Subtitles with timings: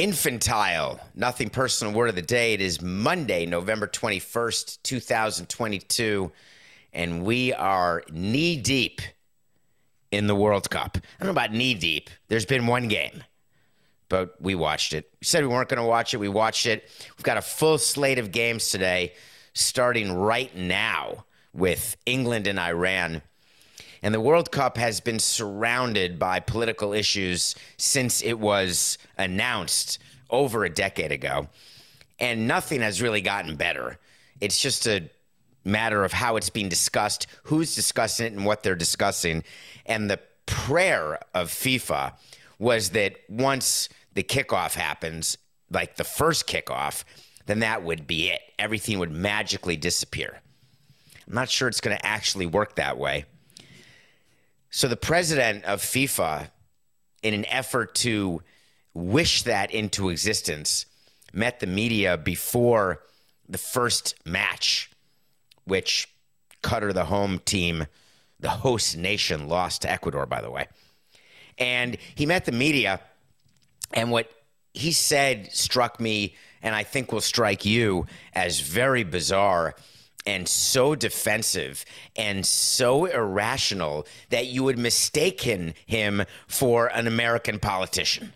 [0.00, 0.98] Infantile.
[1.14, 2.54] Nothing personal word of the day.
[2.54, 6.32] It is Monday, November 21st, 2022,
[6.94, 9.02] and we are knee deep
[10.10, 10.96] in the World Cup.
[10.96, 12.08] I don't know about knee deep.
[12.28, 13.22] There's been one game,
[14.08, 15.12] but we watched it.
[15.20, 16.16] We said we weren't going to watch it.
[16.16, 16.88] We watched it.
[17.18, 19.12] We've got a full slate of games today,
[19.52, 23.20] starting right now with England and Iran.
[24.02, 29.98] And the World Cup has been surrounded by political issues since it was announced
[30.30, 31.48] over a decade ago.
[32.18, 33.98] And nothing has really gotten better.
[34.40, 35.10] It's just a
[35.64, 39.44] matter of how it's being discussed, who's discussing it, and what they're discussing.
[39.84, 42.14] And the prayer of FIFA
[42.58, 45.36] was that once the kickoff happens,
[45.70, 47.04] like the first kickoff,
[47.46, 48.40] then that would be it.
[48.58, 50.40] Everything would magically disappear.
[51.26, 53.24] I'm not sure it's going to actually work that way.
[54.70, 56.48] So the president of FIFA,
[57.22, 58.42] in an effort to
[58.94, 60.86] wish that into existence,
[61.32, 63.02] met the media before
[63.48, 64.90] the first match,
[65.64, 66.08] which
[66.62, 67.86] Qatar, the home team,
[68.38, 70.68] the host nation, lost to Ecuador, by the way.
[71.58, 73.00] And he met the media,
[73.92, 74.30] and what
[74.72, 79.74] he said struck me, and I think will strike you as very bizarre
[80.26, 81.84] and so defensive
[82.16, 88.32] and so irrational that you would mistake him for an American politician.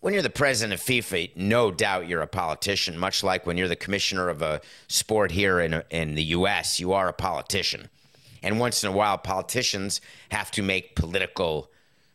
[0.00, 3.68] When you're the president of FIFA, no doubt you're a politician, much like when you're
[3.68, 7.88] the commissioner of a sport here in, in the U.S., you are a politician.
[8.42, 10.00] And once in a while, politicians
[10.30, 11.70] have to make political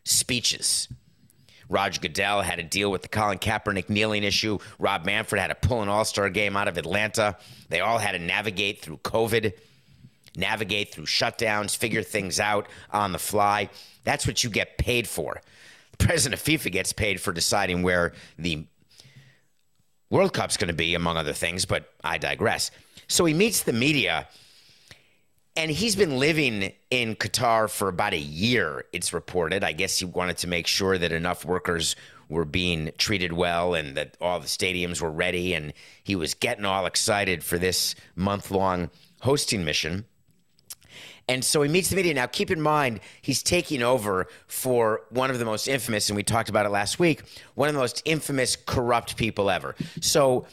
[0.05, 0.88] speeches.
[1.69, 4.57] Roger Goodell had to deal with the Colin Kaepernick kneeling issue.
[4.79, 7.38] Rob Manfred had to pull an all star game out of Atlanta.
[7.69, 9.53] They all had to navigate through COVID,
[10.35, 13.69] navigate through shutdowns, figure things out on the fly.
[14.03, 15.41] That's what you get paid for.
[15.97, 18.66] The president of FIFA gets paid for deciding where the
[20.09, 22.69] World Cup's going to be, among other things, but I digress.
[23.07, 24.28] So he meets the media
[25.56, 29.64] and he's been living in Qatar for about a year, it's reported.
[29.64, 31.96] I guess he wanted to make sure that enough workers
[32.28, 35.53] were being treated well and that all the stadiums were ready.
[35.53, 38.90] And he was getting all excited for this month long
[39.22, 40.06] hosting mission.
[41.28, 42.14] And so he meets the media.
[42.14, 46.24] Now, keep in mind, he's taking over for one of the most infamous, and we
[46.24, 47.24] talked about it last week,
[47.56, 49.75] one of the most infamous corrupt people ever.
[50.02, 50.47] So,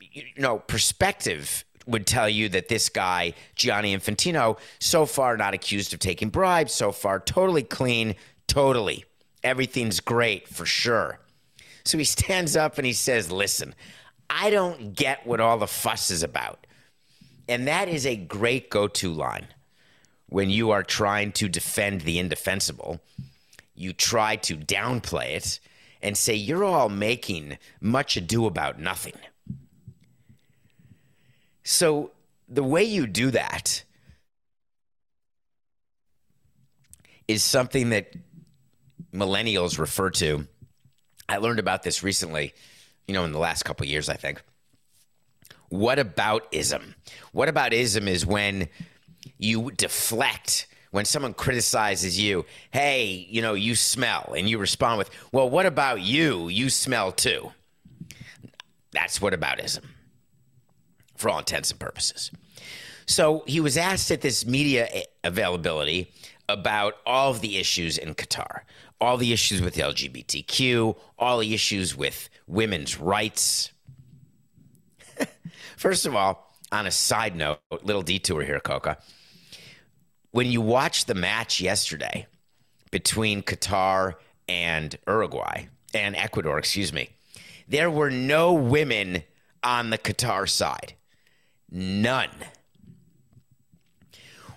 [0.00, 5.92] you know, perspective would tell you that this guy, Gianni Infantino, so far not accused
[5.92, 8.14] of taking bribes, so far totally clean,
[8.46, 9.04] totally.
[9.42, 11.18] Everything's great for sure.
[11.84, 13.74] So he stands up and he says, Listen,
[14.30, 16.66] I don't get what all the fuss is about.
[17.48, 19.48] And that is a great go to line
[20.26, 23.00] when you are trying to defend the indefensible.
[23.74, 25.60] You try to downplay it
[26.00, 29.14] and say, You're all making much ado about nothing.
[31.62, 32.12] So
[32.48, 33.84] the way you do that
[37.28, 38.14] is something that
[39.14, 40.46] millennials refer to.
[41.28, 42.52] I learned about this recently,
[43.06, 44.42] you know, in the last couple years, I think.
[45.68, 46.94] What about ism?
[47.32, 48.68] What about ism is when
[49.38, 55.10] you deflect when someone criticizes you, hey, you know, you smell, and you respond with,
[55.32, 56.48] well, what about you?
[56.48, 57.50] You smell too.
[58.92, 59.84] That's what aboutism
[61.22, 62.30] for all intents and purposes.
[63.06, 64.88] So he was asked at this media
[65.24, 66.12] availability
[66.48, 68.60] about all of the issues in Qatar,
[69.00, 73.72] all the issues with LGBTQ, all the issues with women's rights.
[75.76, 78.98] First of all, on a side note, little detour here, Coca.
[80.32, 82.26] When you watch the match yesterday
[82.90, 84.14] between Qatar
[84.48, 87.10] and Uruguay and Ecuador, excuse me,
[87.68, 89.22] there were no women
[89.62, 90.94] on the Qatar side.
[91.72, 92.28] None.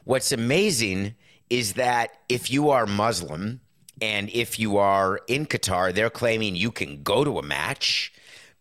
[0.04, 1.16] What's amazing
[1.50, 3.62] is that if you are Muslim
[4.02, 8.12] and if you are in Qatar, they're claiming you can go to a match,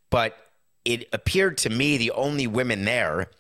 [0.09, 0.37] but
[0.85, 3.31] it appeared to me the only women there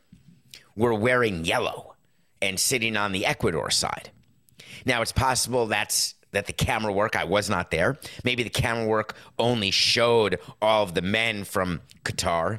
[0.75, 1.95] were wearing yellow
[2.43, 4.11] and sitting on the Ecuador side.
[4.85, 7.97] Now it's possible that's that the camera work I was not there.
[8.25, 12.59] Maybe the camera work only showed all of the men from Qatar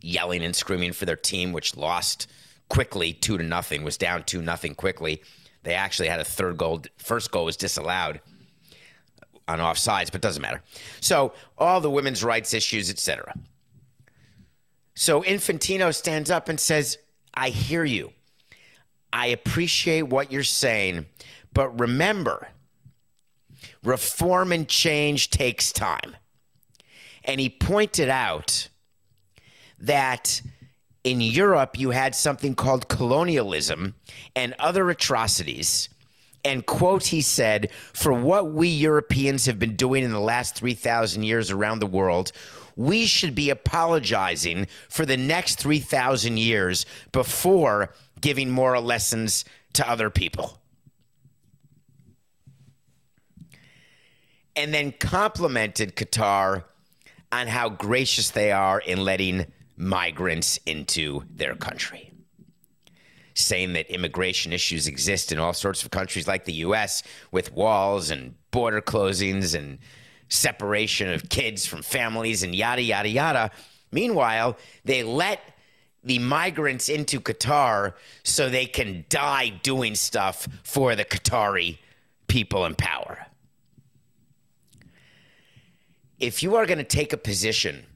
[0.00, 2.30] yelling and screaming for their team which lost
[2.68, 5.22] quickly 2 to nothing was down 2 nothing quickly.
[5.62, 8.20] They actually had a third goal first goal was disallowed
[9.46, 10.62] on offsides, but doesn't matter.
[11.00, 13.34] So, all the women's rights issues, etc.
[14.98, 16.98] So Infantino stands up and says,
[17.32, 18.10] I hear you.
[19.12, 21.06] I appreciate what you're saying,
[21.54, 22.48] but remember,
[23.84, 26.16] reform and change takes time.
[27.22, 28.70] And he pointed out
[29.80, 30.42] that
[31.04, 33.94] in Europe, you had something called colonialism
[34.34, 35.88] and other atrocities.
[36.44, 41.22] And, quote, he said, for what we Europeans have been doing in the last 3,000
[41.22, 42.32] years around the world,
[42.76, 50.10] we should be apologizing for the next 3,000 years before giving moral lessons to other
[50.10, 50.60] people.
[54.54, 56.64] And then complimented Qatar
[57.30, 59.46] on how gracious they are in letting
[59.78, 62.12] migrants into their country.
[63.34, 68.10] Saying that immigration issues exist in all sorts of countries like the US with walls
[68.10, 69.78] and border closings and
[70.28, 73.50] separation of kids from families and yada, yada, yada.
[73.92, 75.40] Meanwhile, they let
[76.04, 81.78] the migrants into Qatar so they can die doing stuff for the Qatari
[82.26, 83.26] people in power.
[86.18, 87.86] If you are going to take a position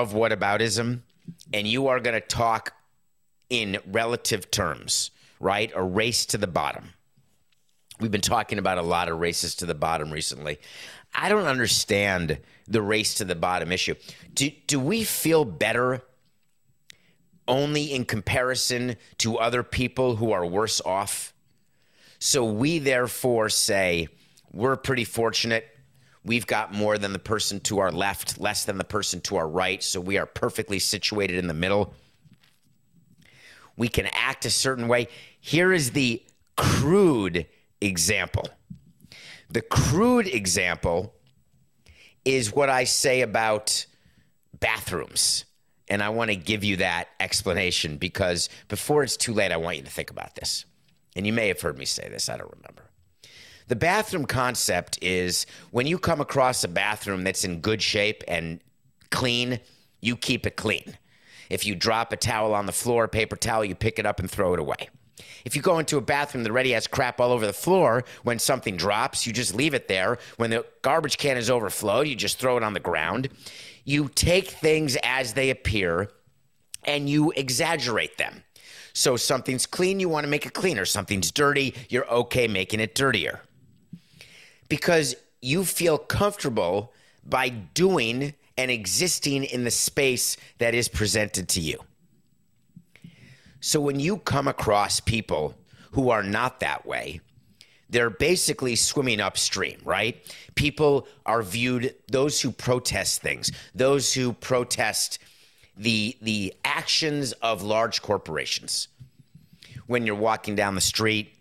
[0.00, 1.00] of whataboutism
[1.52, 2.74] and you are going to talk
[3.50, 5.70] in relative terms, right?
[5.74, 6.94] A race to the bottom.
[8.00, 10.58] We've been talking about a lot of races to the bottom recently.
[11.14, 13.94] I don't understand the race to the bottom issue.
[14.32, 16.02] Do, do we feel better
[17.46, 21.34] only in comparison to other people who are worse off?
[22.18, 24.08] So we therefore say
[24.52, 25.68] we're pretty fortunate
[26.24, 29.48] We've got more than the person to our left, less than the person to our
[29.48, 29.82] right.
[29.82, 31.94] So we are perfectly situated in the middle.
[33.76, 35.08] We can act a certain way.
[35.40, 36.22] Here is the
[36.56, 37.46] crude
[37.80, 38.48] example.
[39.50, 41.14] The crude example
[42.24, 43.86] is what I say about
[44.60, 45.44] bathrooms.
[45.88, 49.78] And I want to give you that explanation because before it's too late, I want
[49.78, 50.64] you to think about this.
[51.16, 52.91] And you may have heard me say this, I don't remember.
[53.68, 58.60] The bathroom concept is when you come across a bathroom that's in good shape and
[59.10, 59.60] clean,
[60.00, 60.98] you keep it clean.
[61.48, 64.30] If you drop a towel on the floor, paper towel, you pick it up and
[64.30, 64.88] throw it away.
[65.44, 68.38] If you go into a bathroom that already has crap all over the floor, when
[68.38, 70.18] something drops, you just leave it there.
[70.36, 73.28] When the garbage can is overflowed, you just throw it on the ground.
[73.84, 76.10] You take things as they appear
[76.84, 78.44] and you exaggerate them.
[78.94, 80.84] So something's clean, you want to make it cleaner.
[80.84, 83.40] Something's dirty, you're okay making it dirtier
[84.72, 86.94] because you feel comfortable
[87.26, 91.78] by doing and existing in the space that is presented to you.
[93.60, 95.54] So when you come across people
[95.90, 97.20] who are not that way,
[97.90, 100.16] they're basically swimming upstream, right?
[100.54, 105.18] People are viewed those who protest things, those who protest
[105.76, 108.88] the the actions of large corporations.
[109.86, 111.36] When you're walking down the street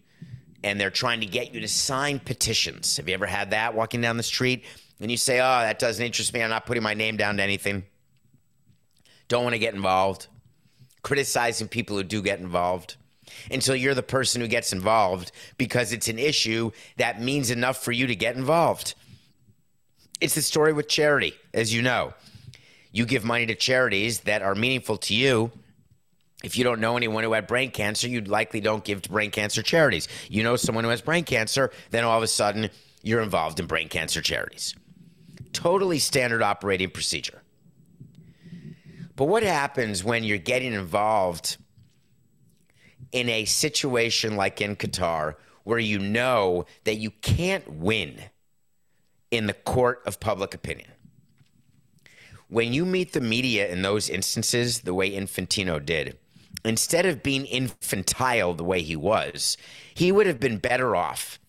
[0.63, 2.98] and they're trying to get you to sign petitions.
[2.98, 4.63] Have you ever had that walking down the street?
[5.00, 6.44] And you say, oh, that doesn't interest me.
[6.44, 7.84] I'm not putting my name down to anything.
[9.27, 10.27] Don't want to get involved.
[11.01, 12.98] Criticizing people who do get involved
[13.50, 17.91] until you're the person who gets involved because it's an issue that means enough for
[17.91, 18.94] you to get involved.
[20.20, 22.13] It's the story with charity, as you know.
[22.91, 25.51] You give money to charities that are meaningful to you
[26.43, 29.31] if you don't know anyone who had brain cancer, you likely don't give to brain
[29.31, 30.07] cancer charities.
[30.29, 32.69] You know someone who has brain cancer, then all of a sudden
[33.01, 34.75] you're involved in brain cancer charities.
[35.53, 37.41] Totally standard operating procedure.
[39.15, 41.57] But what happens when you're getting involved
[43.12, 48.19] in a situation like in Qatar where you know that you can't win
[49.29, 50.89] in the court of public opinion.
[52.48, 56.17] When you meet the media in those instances, the way Infantino did,
[56.63, 59.58] instead of being infantile the way he was,
[59.93, 61.39] he would have been better off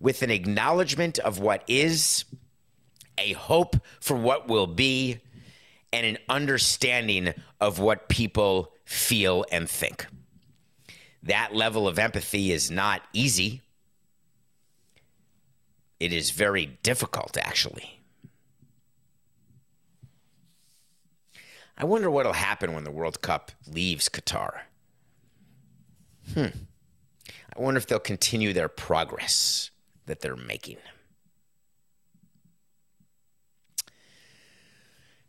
[0.00, 2.24] with an acknowledgement of what is,
[3.18, 5.20] a hope for what will be,
[5.92, 10.06] and an understanding of what people feel and think.
[11.22, 13.60] That level of empathy is not easy.
[16.00, 18.01] It is very difficult, actually.
[21.76, 24.60] I wonder what'll happen when the World Cup leaves Qatar.
[26.34, 26.46] Hmm.
[27.56, 29.70] I wonder if they'll continue their progress
[30.06, 30.78] that they're making.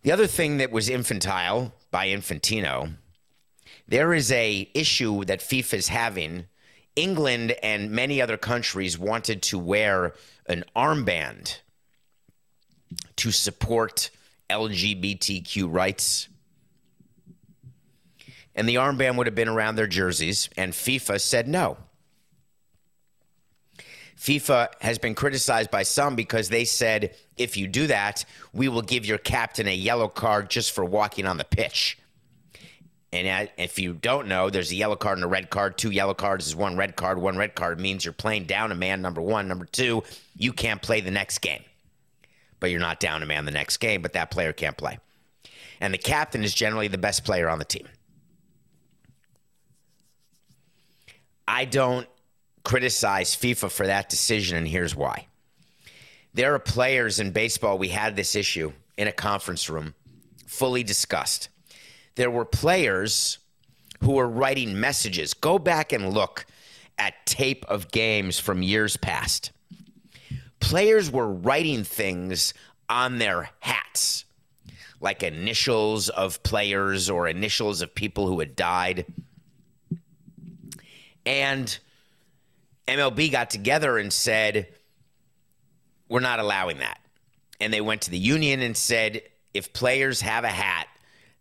[0.03, 2.95] The other thing that was infantile by Infantino,
[3.87, 6.45] there is a issue that FIFA is having.
[6.95, 10.13] England and many other countries wanted to wear
[10.47, 11.59] an armband
[13.15, 14.09] to support
[14.49, 16.27] LGBTQ rights.
[18.55, 21.77] And the armband would have been around their jerseys, and FIFA said no.
[24.17, 28.81] FIFA has been criticized by some because they said if you do that, we will
[28.81, 31.97] give your captain a yellow card just for walking on the pitch.
[33.11, 35.77] And if you don't know, there's a yellow card and a red card.
[35.77, 37.19] Two yellow cards is one red card.
[37.19, 39.47] One red card means you're playing down a man, number one.
[39.47, 40.03] Number two,
[40.35, 41.61] you can't play the next game.
[42.59, 44.97] But you're not down a man the next game, but that player can't play.
[45.79, 47.87] And the captain is generally the best player on the team.
[51.47, 52.07] I don't
[52.63, 55.27] criticize FIFA for that decision, and here's why.
[56.33, 59.93] There are players in baseball, we had this issue in a conference room,
[60.47, 61.49] fully discussed.
[62.15, 63.39] There were players
[64.01, 65.33] who were writing messages.
[65.33, 66.45] Go back and look
[66.97, 69.51] at tape of games from years past.
[70.59, 72.53] Players were writing things
[72.89, 74.25] on their hats,
[74.99, 79.05] like initials of players or initials of people who had died.
[81.25, 81.77] And
[82.87, 84.67] MLB got together and said,
[86.09, 86.99] We're not allowing that.
[87.59, 89.21] And they went to the union and said,
[89.53, 90.87] If players have a hat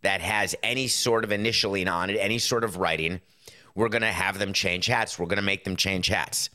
[0.02, 3.20] that has any sort of initialing on it, any sort of writing,
[3.74, 5.18] we're going to have them change hats.
[5.18, 6.50] We're going to make them change hats.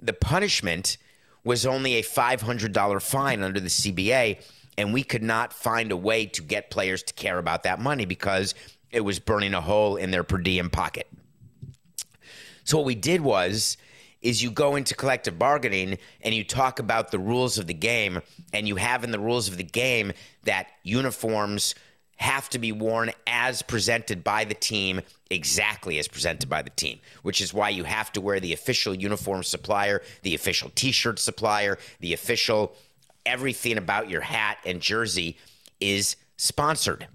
[0.00, 0.96] The punishment
[1.44, 4.42] was only a $500 fine under the CBA,
[4.76, 8.04] and we could not find a way to get players to care about that money
[8.04, 8.54] because
[8.90, 11.08] it was burning a hole in their per diem pocket.
[12.68, 13.78] So what we did was
[14.20, 18.20] is you go into collective bargaining and you talk about the rules of the game
[18.52, 20.12] and you have in the rules of the game
[20.44, 21.74] that uniforms
[22.16, 27.00] have to be worn as presented by the team exactly as presented by the team
[27.22, 31.78] which is why you have to wear the official uniform supplier the official t-shirt supplier
[32.00, 32.76] the official
[33.24, 35.38] everything about your hat and jersey
[35.80, 37.08] is sponsored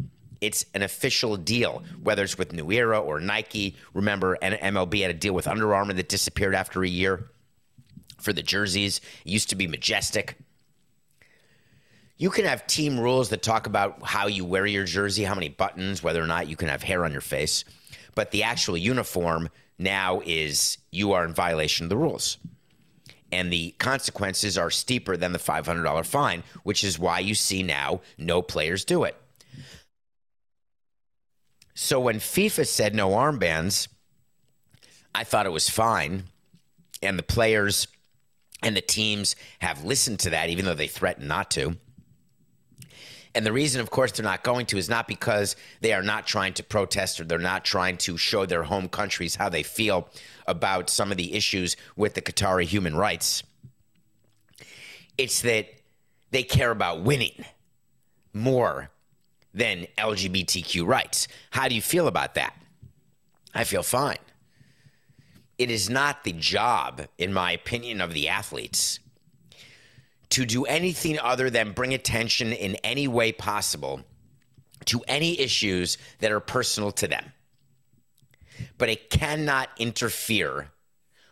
[0.44, 3.78] it's an official deal, whether it's with New Era or Nike.
[3.94, 7.30] Remember, MLB had a deal with Under Armour that disappeared after a year
[8.20, 9.00] for the jerseys.
[9.26, 10.38] It used to be Majestic.
[12.18, 15.48] You can have team rules that talk about how you wear your jersey, how many
[15.48, 17.64] buttons, whether or not you can have hair on your face.
[18.14, 22.38] But the actual uniform now is you are in violation of the rules.
[23.32, 28.02] And the consequences are steeper than the $500 fine, which is why you see now
[28.18, 29.18] no players do it.
[31.76, 33.88] So when FIFA said no armbands,
[35.16, 36.26] I thought it was fine.
[37.02, 37.88] And the players
[38.62, 41.78] and the teams have listened to that, even though they threatened not to.
[43.36, 46.28] And the reason, of course, they're not going to is not because they are not
[46.28, 50.08] trying to protest or they're not trying to show their home countries how they feel
[50.46, 53.44] about some of the issues with the Qatari human rights.
[55.18, 55.68] It's that
[56.30, 57.44] they care about winning
[58.34, 58.92] more
[59.54, 61.28] than LGBTQ rights.
[61.52, 62.56] How do you feel about that?
[63.54, 64.18] I feel fine.
[65.58, 69.00] It is not the job, in my opinion, of the athletes
[70.30, 74.02] to do anything other than bring attention in any way possible
[74.86, 77.32] to any issues that are personal to them.
[78.80, 80.72] But it cannot interfere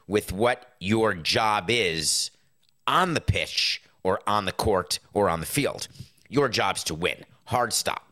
[0.07, 2.29] with what your job is
[2.85, 5.87] on the pitch or on the court or on the field.
[6.29, 7.25] Your job's to win.
[7.45, 8.10] Hard stop.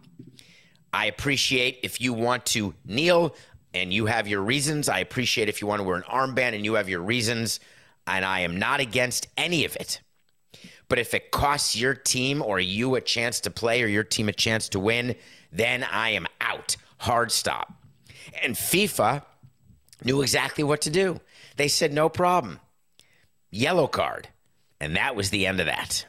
[0.93, 3.35] I appreciate if you want to kneel
[3.73, 4.89] and you have your reasons.
[4.89, 7.59] I appreciate if you want to wear an armband and you have your reasons.
[8.07, 10.01] And I am not against any of it.
[10.87, 14.27] But if it costs your team or you a chance to play or your team
[14.27, 15.15] a chance to win,
[15.51, 16.75] then I am out.
[16.97, 17.71] Hard stop.
[18.41, 19.23] And FIFA
[20.03, 21.19] knew exactly what to do.
[21.57, 22.59] They said, no problem.
[23.51, 24.29] yellow card.
[24.79, 26.05] And that was the end of that.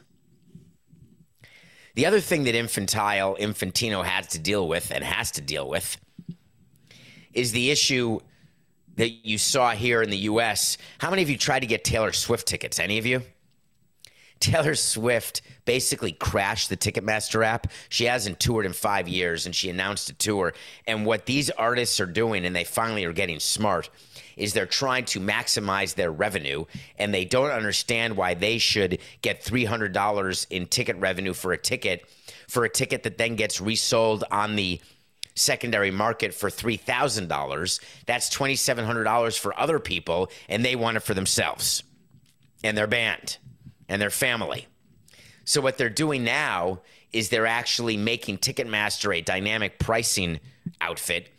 [1.95, 5.97] The other thing that Infantile, Infantino has to deal with and has to deal with
[7.33, 8.19] is the issue
[8.95, 10.77] that you saw here in the US.
[10.99, 12.79] How many of you tried to get Taylor Swift tickets?
[12.79, 13.21] Any of you?
[14.39, 17.67] Taylor Swift basically crashed the Ticketmaster app.
[17.89, 20.53] She hasn't toured in five years and she announced a tour.
[20.87, 23.89] And what these artists are doing, and they finally are getting smart,
[24.41, 26.65] is they're trying to maximize their revenue
[26.97, 32.03] and they don't understand why they should get $300 in ticket revenue for a ticket
[32.47, 34.81] for a ticket that then gets resold on the
[35.35, 37.79] secondary market for $3,000.
[38.05, 41.83] That's $2,700 for other people, and they want it for themselves
[42.63, 43.37] and their band
[43.87, 44.67] and their family.
[45.45, 46.81] So, what they're doing now
[47.13, 50.39] is they're actually making Ticketmaster a dynamic pricing
[50.79, 51.29] outfit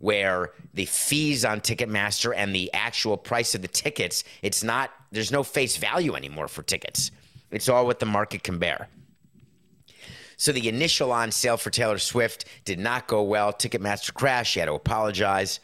[0.00, 5.30] where the fees on Ticketmaster and the actual price of the tickets, it's not, there's
[5.30, 7.10] no face value anymore for tickets.
[7.50, 8.88] It's all what the market can bear.
[10.38, 13.52] So the initial on sale for Taylor Swift did not go well.
[13.52, 14.52] Ticketmaster crashed.
[14.52, 15.60] She had to apologize.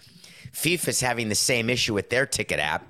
[0.52, 2.84] FIFA's having the same issue with their ticket app.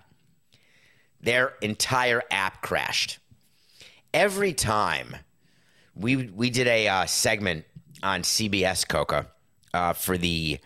[1.20, 3.18] Their entire app crashed.
[4.12, 5.14] Every time
[5.94, 7.64] we we did a uh, segment
[8.02, 9.28] on CBS Coca
[9.72, 10.58] uh, for the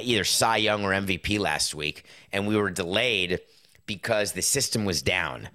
[0.00, 3.40] either Cy Young or MVP last week, and we were delayed
[3.86, 5.48] because the system was down.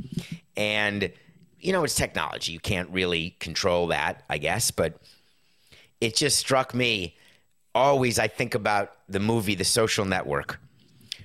[0.56, 1.12] And
[1.60, 2.52] you know, it's technology.
[2.52, 4.72] You can't really control that, I guess.
[4.72, 5.02] But
[6.00, 7.16] it just struck me.
[7.74, 10.60] Always, I think about the movie The Social Network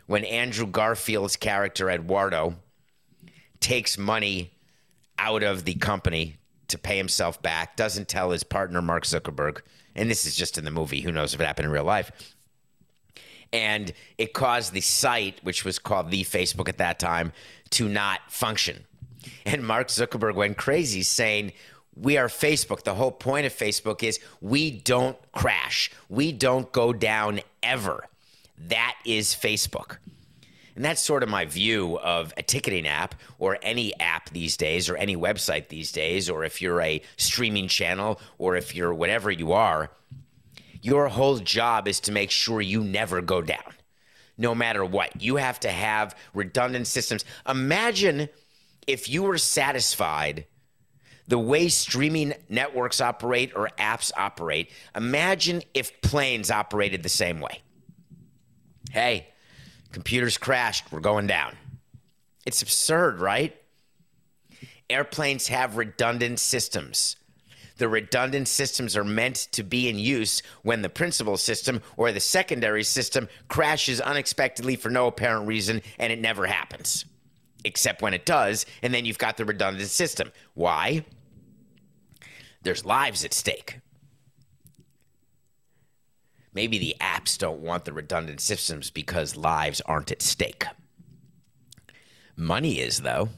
[0.07, 2.57] when Andrew Garfield's character, Eduardo,
[3.61, 4.51] takes money
[5.19, 6.37] out of the company
[6.69, 9.61] to pay himself back, doesn't tell his partner, Mark Zuckerberg.
[9.95, 11.01] And this is just in the movie.
[11.01, 12.11] Who knows if it happened in real life?
[13.53, 17.33] And it caused the site, which was called the Facebook at that time,
[17.71, 18.87] to not function
[19.45, 21.53] and Mark Zuckerberg went crazy saying,
[21.95, 22.85] we are Facebook.
[22.85, 25.91] The whole point of Facebook is we don't crash.
[26.09, 28.07] We don't go down ever.
[28.69, 29.99] That is Facebook.
[30.75, 34.89] And that's sort of my view of a ticketing app or any app these days
[34.89, 39.31] or any website these days, or if you're a streaming channel or if you're whatever
[39.31, 39.91] you are.
[40.83, 43.73] Your whole job is to make sure you never go down,
[44.37, 45.23] no matter what.
[45.23, 47.25] You have to have redundant systems.
[47.49, 48.29] Imagine
[48.87, 50.45] if you were satisfied
[51.29, 57.63] the way streaming networks operate or apps operate, imagine if planes operated the same way.
[58.91, 59.29] Hey,
[59.93, 61.57] computers crashed, we're going down.
[62.45, 63.57] It's absurd, right?
[64.91, 67.17] Airplanes have redundant systems.
[67.83, 72.21] The redundant systems are meant to be in use when the principal system or the
[72.21, 77.05] secondary system crashes unexpectedly for no apparent reason, and it never happens
[77.65, 78.67] except when it does.
[78.85, 80.31] And then you've got the redundant system.
[80.55, 81.05] Why?
[82.63, 83.81] There's lives at stake.
[86.55, 90.67] Maybe the apps don't want the redundant systems because lives aren't at stake.
[92.37, 93.31] Money is, though.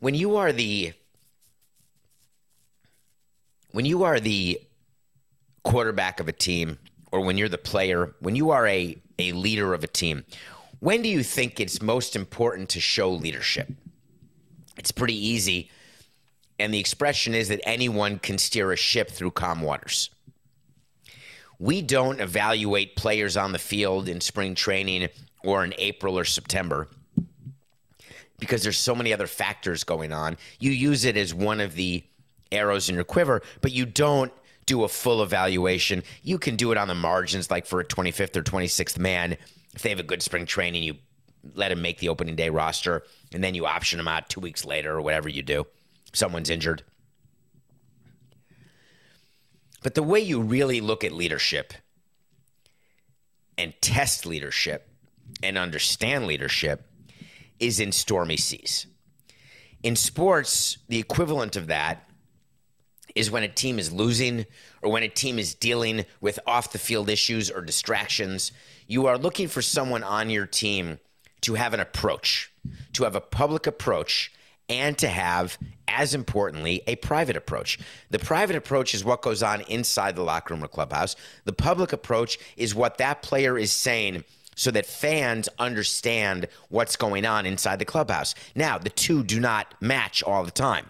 [0.00, 0.94] When you are the
[3.72, 4.60] when you are the
[5.62, 6.78] quarterback of a team
[7.12, 10.24] or when you're the player, when you are a, a leader of a team,
[10.80, 13.70] when do you think it's most important to show leadership?
[14.76, 15.70] It's pretty easy.
[16.58, 20.08] And the expression is that anyone can steer a ship through calm waters.
[21.58, 25.10] We don't evaluate players on the field in spring training
[25.44, 26.88] or in April or September
[28.40, 30.36] because there's so many other factors going on.
[30.58, 32.02] You use it as one of the
[32.50, 34.32] arrows in your quiver, but you don't
[34.66, 36.02] do a full evaluation.
[36.22, 39.36] You can do it on the margins, like for a 25th or 26th man.
[39.74, 40.96] If they have a good spring training, you
[41.54, 44.64] let him make the opening day roster, and then you option him out two weeks
[44.64, 45.66] later or whatever you do.
[46.12, 46.82] Someone's injured.
[49.82, 51.72] But the way you really look at leadership
[53.56, 54.88] and test leadership
[55.42, 56.89] and understand leadership
[57.60, 58.86] is in stormy seas.
[59.82, 62.08] In sports, the equivalent of that
[63.14, 64.46] is when a team is losing
[64.82, 68.52] or when a team is dealing with off the field issues or distractions.
[68.86, 70.98] You are looking for someone on your team
[71.42, 72.52] to have an approach,
[72.92, 74.32] to have a public approach,
[74.68, 77.78] and to have, as importantly, a private approach.
[78.10, 81.16] The private approach is what goes on inside the locker room or clubhouse.
[81.44, 84.24] The public approach is what that player is saying
[84.56, 88.34] so that fans understand what's going on inside the clubhouse.
[88.54, 90.86] Now, the two do not match all the time.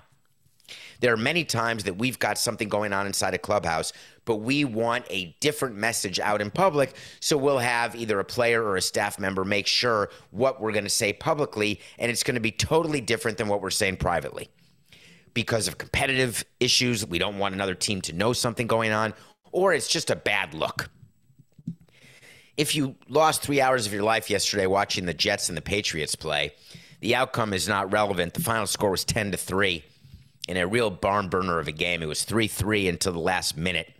[1.00, 3.92] There are many times that we've got something going on inside a clubhouse,
[4.26, 6.94] but we want a different message out in public.
[7.20, 10.84] So we'll have either a player or a staff member make sure what we're going
[10.84, 14.50] to say publicly, and it's going to be totally different than what we're saying privately.
[15.32, 19.14] Because of competitive issues, we don't want another team to know something going on,
[19.52, 20.90] or it's just a bad look.
[22.60, 26.14] If you lost three hours of your life yesterday watching the Jets and the Patriots
[26.14, 26.52] play,
[27.00, 28.34] the outcome is not relevant.
[28.34, 29.82] The final score was 10 to 3
[30.46, 32.02] in a real barn burner of a game.
[32.02, 33.90] It was 3 3 until the last minute.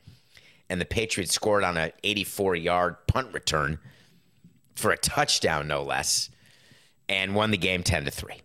[0.69, 3.79] And the Patriots scored on an 84 yard punt return
[4.75, 6.29] for a touchdown, no less,
[7.09, 8.43] and won the game 10 to 3.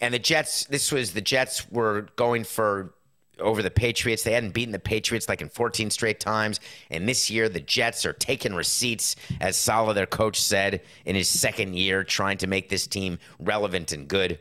[0.00, 2.94] And the Jets, this was the Jets were going for
[3.40, 4.22] over the Patriots.
[4.22, 6.60] They hadn't beaten the Patriots like in 14 straight times.
[6.90, 11.28] And this year, the Jets are taking receipts, as Saleh, their coach, said in his
[11.28, 14.38] second year, trying to make this team relevant and good.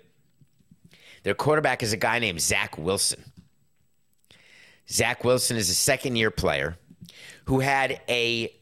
[1.23, 3.23] Their quarterback is a guy named Zach Wilson.
[4.89, 6.77] Zach Wilson is a second year player
[7.45, 8.53] who had a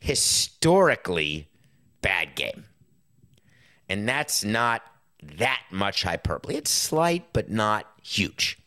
[0.00, 1.48] historically
[2.02, 2.66] bad game.
[3.88, 4.82] And that's not
[5.22, 6.56] that much hyperbole.
[6.56, 8.58] It's slight, but not huge.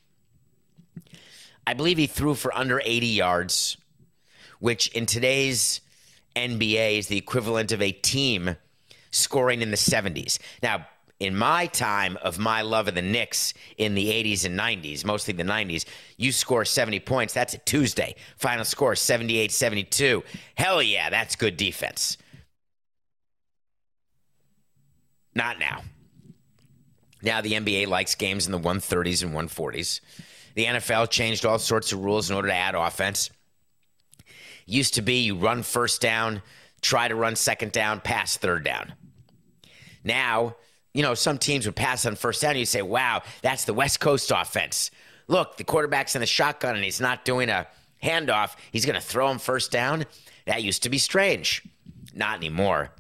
[1.70, 3.78] I believe he threw for under 80 yards,
[4.58, 5.82] which in today's
[6.36, 8.56] NBA is the equivalent of a team
[9.12, 10.40] scoring in the 70s.
[10.64, 10.88] Now,
[11.20, 15.32] in my time of my love of the Knicks in the 80s and 90s, mostly
[15.32, 15.86] the 90s,
[16.18, 17.36] you score 70 points.
[17.36, 18.16] That's a Tuesday.
[18.38, 20.24] Final score 78 72.
[20.56, 22.18] Hell yeah, that's good defense.
[25.36, 25.84] Not now.
[27.22, 30.00] Now the NBA likes games in the 130s and 140s.
[30.60, 33.30] The NFL changed all sorts of rules in order to add offense.
[34.66, 36.42] Used to be you run first down,
[36.82, 38.92] try to run second down, pass third down.
[40.04, 40.58] Now
[40.94, 42.58] you know, some teams would pass on first down.
[42.58, 44.92] You say, wow, that's the West Coast offense.
[45.30, 47.68] Look, the quarterback's in the shotgun and he's not doing a
[48.04, 48.58] handoff.
[48.72, 50.06] He's going to throw him first down.
[50.46, 51.64] That used to be strange.
[52.14, 52.92] Not anymore.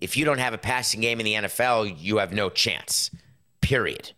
[0.00, 3.10] If you don't have a passing game in the NFL, you have no chance,
[3.60, 4.12] period.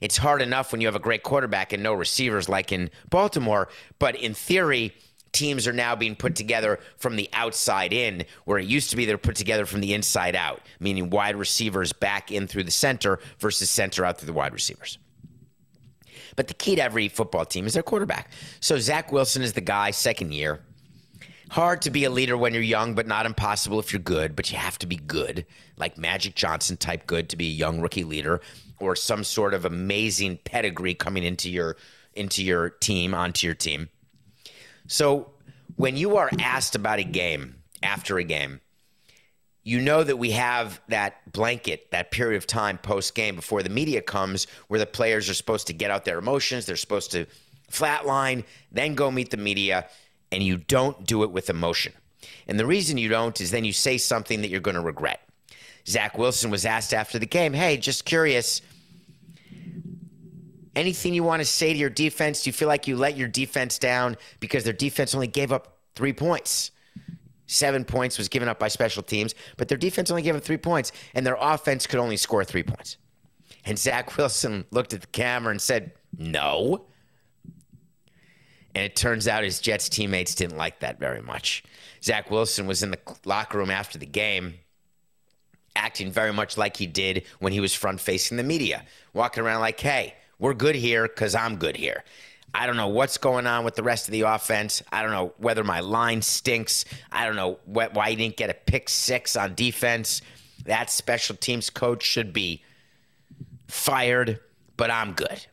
[0.00, 3.68] It's hard enough when you have a great quarterback and no receivers like in Baltimore,
[3.98, 4.94] but in theory,
[5.32, 9.04] teams are now being put together from the outside in, where it used to be
[9.04, 13.18] they're put together from the inside out, meaning wide receivers back in through the center
[13.38, 14.98] versus center out through the wide receivers.
[16.36, 18.30] But the key to every football team is their quarterback.
[18.60, 20.60] So Zach Wilson is the guy, second year.
[21.50, 24.36] Hard to be a leader when you're young, but not impossible if you're good.
[24.36, 27.80] But you have to be good, like Magic Johnson type good to be a young
[27.80, 28.40] rookie leader,
[28.80, 31.76] or some sort of amazing pedigree coming into your
[32.14, 33.88] into your team, onto your team.
[34.88, 35.30] So
[35.76, 38.60] when you are asked about a game after a game,
[39.62, 43.68] you know that we have that blanket, that period of time post game before the
[43.68, 46.66] media comes where the players are supposed to get out their emotions.
[46.66, 47.26] They're supposed to
[47.70, 49.86] flatline, then go meet the media,
[50.32, 51.92] and you don't do it with emotion.
[52.46, 55.27] And the reason you don't is then you say something that you're going to regret.
[55.88, 58.60] Zach Wilson was asked after the game, hey, just curious
[60.78, 62.44] Anything you want to say to your defense?
[62.44, 65.80] Do you feel like you let your defense down because their defense only gave up
[65.96, 66.70] three points?
[67.46, 70.56] Seven points was given up by special teams, but their defense only gave up three
[70.56, 72.96] points, and their offense could only score three points.
[73.64, 76.84] And Zach Wilson looked at the camera and said, No.
[78.72, 81.64] And it turns out his Jets teammates didn't like that very much.
[82.04, 84.54] Zach Wilson was in the locker room after the game,
[85.78, 89.60] acting very much like he did when he was front facing the media, walking around
[89.60, 92.04] like, Hey, we're good here because I'm good here.
[92.52, 94.82] I don't know what's going on with the rest of the offense.
[94.90, 96.84] I don't know whether my line stinks.
[97.12, 100.22] I don't know wh- why he didn't get a pick six on defense.
[100.64, 102.62] That special teams coach should be
[103.68, 104.40] fired,
[104.76, 105.46] but I'm good.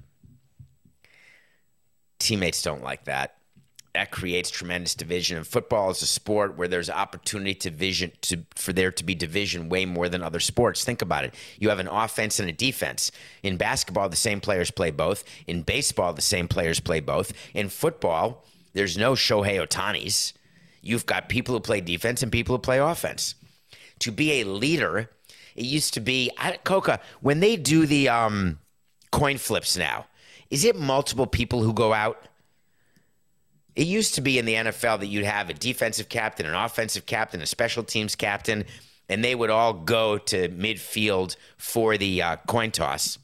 [2.19, 3.34] Teammates don't like that
[3.95, 5.37] that creates tremendous division.
[5.37, 9.15] And football is a sport where there's opportunity to vision to for there to be
[9.15, 10.83] division way more than other sports.
[10.83, 11.33] Think about it.
[11.57, 13.11] You have an offense and a defense.
[13.41, 15.23] In basketball, the same players play both.
[15.47, 17.31] In baseball, the same players play both.
[17.53, 20.33] In football, there's no Shohei Ohtanis.
[20.81, 23.35] You've got people who play defense and people who play offense.
[23.99, 25.09] To be a leader,
[25.55, 28.59] it used to be at Coca when they do the um,
[29.11, 30.05] coin flips now.
[30.49, 32.21] Is it multiple people who go out?
[33.75, 37.05] It used to be in the NFL that you'd have a defensive captain, an offensive
[37.05, 38.65] captain, a special teams captain,
[39.09, 43.19] and they would all go to midfield for the uh, coin toss.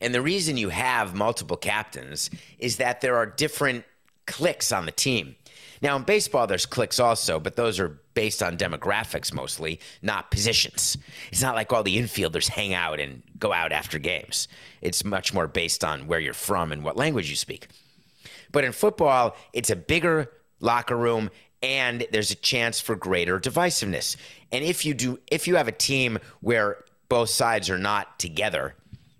[0.00, 3.84] And the reason you have multiple captains is that there are different
[4.26, 5.36] cliques on the team.
[5.82, 10.96] Now, in baseball, there's cliques also, but those are based on demographics mostly, not positions.
[11.30, 14.48] It's not like all the infielders hang out and go out after games.
[14.80, 17.68] It's much more based on where you're from and what language you speak.
[18.54, 21.30] But in football, it's a bigger locker room
[21.62, 24.16] and there's a chance for greater divisiveness.
[24.50, 28.74] And if you do if you have a team where both sides are not together,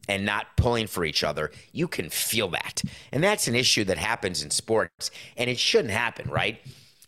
[0.08, 2.82] and not pulling for each other, you can feel that.
[3.12, 6.60] And that's an issue that happens in sports, and it shouldn't happen, right?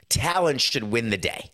[0.09, 1.51] Talent should win the day.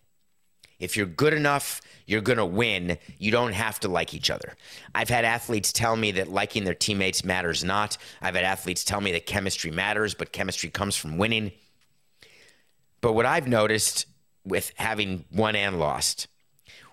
[0.83, 2.99] If you're good enough, you're going to win.
[3.19, 4.57] You don't have to like each other.
[4.97, 7.97] I've had athletes tell me that liking their teammates matters not.
[8.21, 11.53] I've had athletes tell me that chemistry matters, but chemistry comes from winning.
[13.01, 14.07] But what I've noticed
[14.45, 16.27] with having won and lost,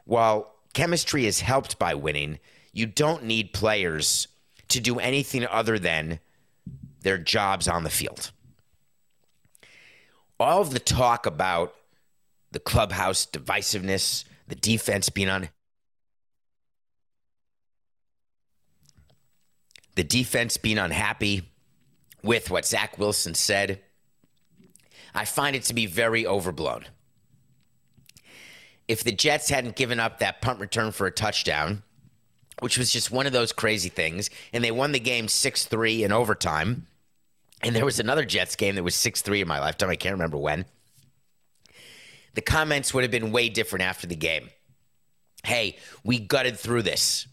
[0.06, 2.38] while chemistry is helped by winning,
[2.72, 4.28] you don't need players
[4.68, 6.20] to do anything other than
[7.02, 8.30] their jobs on the field.
[10.40, 11.74] All of the talk about
[12.52, 15.50] the clubhouse divisiveness, the defense being on
[19.96, 21.52] the defense being unhappy
[22.24, 23.82] with what Zach Wilson said,
[25.14, 26.86] I find it to be very overblown.
[28.88, 31.84] If the Jets hadn't given up that punt return for a touchdown,
[32.60, 34.30] which was just one of those crazy things.
[34.54, 36.88] And they won the game 6 3 in overtime.
[37.62, 39.90] And there was another Jets game that was 6 3 in my lifetime.
[39.90, 40.66] I can't remember when.
[42.36, 44.50] The comments would have been way different after the game.
[45.44, 47.28] Hey, we gutted through this.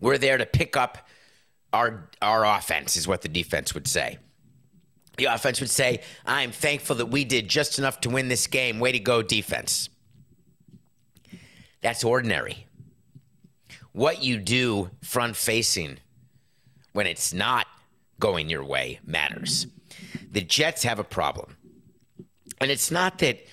[0.00, 1.08] We're there to pick up
[1.72, 4.18] our, our offense, is what the defense would say.
[5.16, 8.78] The offense would say, I'm thankful that we did just enough to win this game.
[8.78, 9.88] Way to go, defense.
[11.80, 12.66] That's ordinary
[13.96, 15.96] what you do front facing
[16.92, 17.66] when it's not
[18.20, 19.66] going your way matters.
[20.30, 21.56] The Jets have a problem.
[22.58, 23.44] And it's not that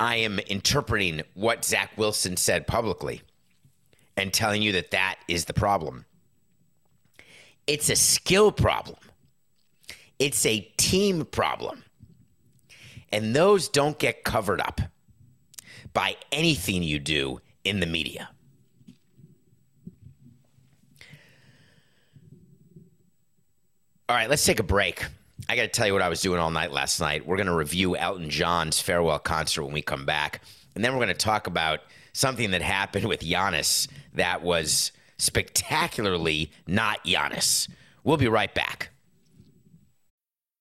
[0.00, 3.22] I am interpreting what Zach Wilson said publicly
[4.16, 6.04] and telling you that that is the problem.
[7.66, 8.98] It's a skill problem,
[10.18, 11.84] it's a team problem.
[13.10, 14.82] And those don't get covered up
[15.94, 18.28] by anything you do in the media.
[24.10, 25.04] All right, let's take a break.
[25.48, 27.26] I got to tell you what I was doing all night last night.
[27.26, 30.42] We're going to review Elton John's farewell concert when we come back.
[30.74, 31.80] And then we're going to talk about
[32.12, 37.68] something that happened with Giannis that was spectacularly not Giannis.
[38.04, 38.90] We'll be right back.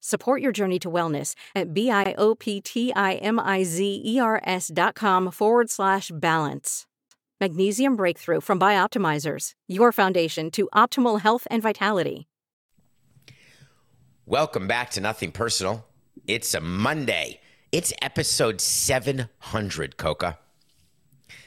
[0.00, 6.86] Support your journey to wellness at B-I-O-P-T-I-M-I-Z-E-R-S dot com forward slash balance.
[7.40, 12.28] Magnesium Breakthrough from Bioptimizers, your foundation to optimal health and vitality.
[14.24, 15.84] Welcome back to Nothing Personal.
[16.28, 17.40] It's a Monday.
[17.72, 20.38] It's episode 700, Coca.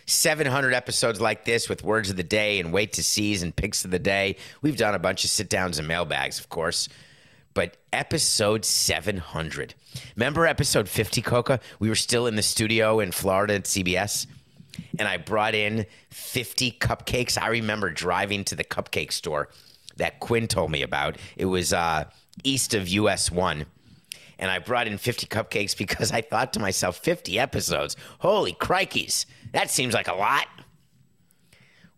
[0.08, 3.86] 700 episodes like this with words of the day and wait to sees and picks
[3.86, 4.36] of the day.
[4.62, 6.90] We've done a bunch of sit downs and mailbags, of course
[7.54, 9.74] but episode 700.
[10.16, 11.60] Remember episode 50, Coca?
[11.80, 14.28] We were still in the studio in Florida at CBS,
[14.98, 17.42] and I brought in 50 cupcakes.
[17.42, 19.50] I remember driving to the cupcake store
[19.98, 21.18] that Quinn told me about.
[21.36, 22.06] It was uh,
[22.44, 23.66] east of US 1.
[24.40, 27.96] And I brought in 50 cupcakes because I thought to myself, 50 episodes?
[28.20, 30.48] Holy crikeys, that seems like a lot.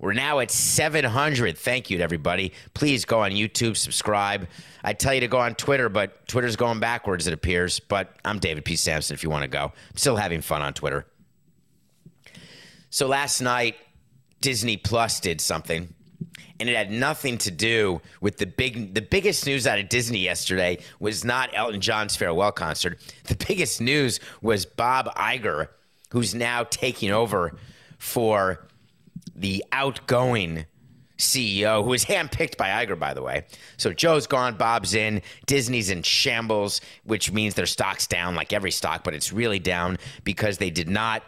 [0.04, 1.58] We're now at 700.
[1.58, 2.52] Thank you to everybody.
[2.74, 4.50] Please go on YouTube, subscribe.
[4.84, 7.80] I tell you to go on Twitter, but Twitter's going backwards, it appears.
[7.80, 8.76] But I'm David P.
[8.76, 9.72] Samson if you want to go.
[9.72, 11.06] I'm still having fun on Twitter.
[12.89, 13.78] So last night,
[14.42, 15.94] Disney Plus did something,
[16.60, 18.94] and it had nothing to do with the big.
[18.94, 23.00] The biggest news out of Disney yesterday was not Elton John's farewell concert.
[23.24, 25.70] The biggest news was Bob Iger,
[26.10, 27.56] who's now taking over
[28.00, 28.68] for
[29.36, 30.65] the outgoing
[31.17, 33.46] CEO, who was handpicked by Iger, by the way.
[33.78, 38.72] So Joe's gone, Bob's in, Disney's in shambles, which means their stock's down like every
[38.72, 41.24] stock, but it's really down because they did not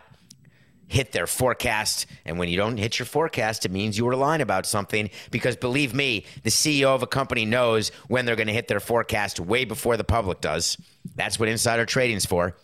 [0.87, 2.05] hit their forecast.
[2.25, 5.09] And when you don't hit your forecast, it means you were lying about something.
[5.31, 8.79] Because believe me, the CEO of a company knows when they're going to hit their
[8.79, 10.77] forecast way before the public does.
[11.15, 12.55] That's what insider trading's for.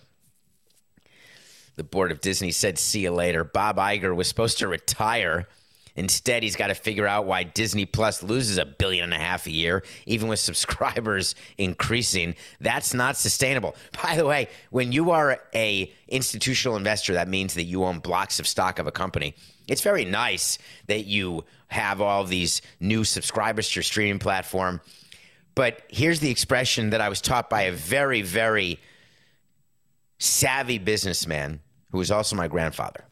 [1.75, 3.43] The board of Disney said, see you later.
[3.43, 5.47] Bob Iger was supposed to retire.
[5.95, 9.45] Instead, he's got to figure out why Disney Plus loses a billion and a half
[9.45, 12.35] a year, even with subscribers increasing.
[12.59, 13.75] That's not sustainable.
[14.01, 18.39] By the way, when you are a institutional investor, that means that you own blocks
[18.39, 19.35] of stock of a company.
[19.67, 20.57] It's very nice
[20.87, 24.81] that you have all these new subscribers to your streaming platform.
[25.55, 28.79] But here's the expression that I was taught by a very, very
[30.21, 31.59] savvy businessman
[31.91, 33.05] who was also my grandfather.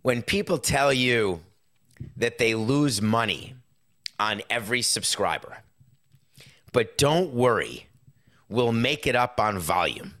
[0.00, 1.40] When people tell you
[2.16, 3.54] that they lose money
[4.18, 5.58] on every subscriber,
[6.72, 7.86] but don't worry,
[8.48, 10.14] we'll make it up on volume.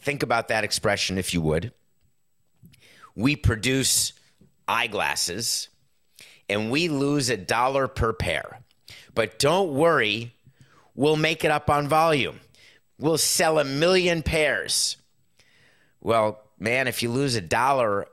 [0.00, 1.72] Think about that expression if you would.
[3.14, 4.14] We produce
[4.66, 5.68] eyeglasses
[6.48, 8.60] and we lose a dollar per pair.
[9.14, 10.32] But don't worry,
[10.94, 12.40] we'll make it up on volume.
[13.00, 14.96] We'll sell a million pairs.
[16.00, 18.06] Well, man, if you lose a dollar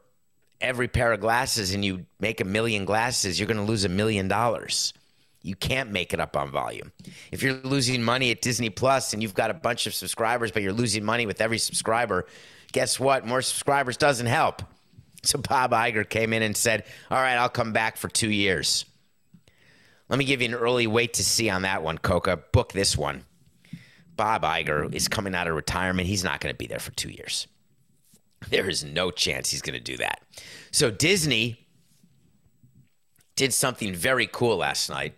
[0.59, 3.89] every pair of glasses and you make a million glasses, you're going to lose a
[3.89, 4.93] million dollars.
[5.43, 6.91] You can't make it up on volume.
[7.31, 10.63] If you're losing money at Disney Plus and you've got a bunch of subscribers, but
[10.63, 12.25] you're losing money with every subscriber,
[12.71, 13.25] guess what?
[13.25, 14.61] More subscribers doesn't help.
[15.23, 18.85] So Bob Iger came in and said, All right, I'll come back for two years.
[20.09, 22.37] Let me give you an early wait to see on that one, Coca.
[22.37, 23.23] Book this one.
[24.17, 26.07] Bob Iger is coming out of retirement.
[26.07, 27.47] He's not going to be there for two years.
[28.49, 30.21] There is no chance he's going to do that.
[30.71, 31.65] So Disney
[33.35, 35.15] did something very cool last night.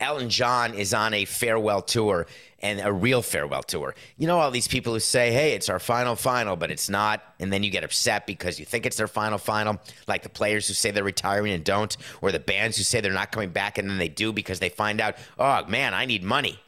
[0.00, 2.26] Elton John is on a farewell tour
[2.58, 3.94] and a real farewell tour.
[4.16, 7.22] You know, all these people who say, hey, it's our final final, but it's not.
[7.38, 10.66] And then you get upset because you think it's their final final, like the players
[10.66, 13.78] who say they're retiring and don't, or the bands who say they're not coming back
[13.78, 16.58] and then they do because they find out, oh, man, I need money.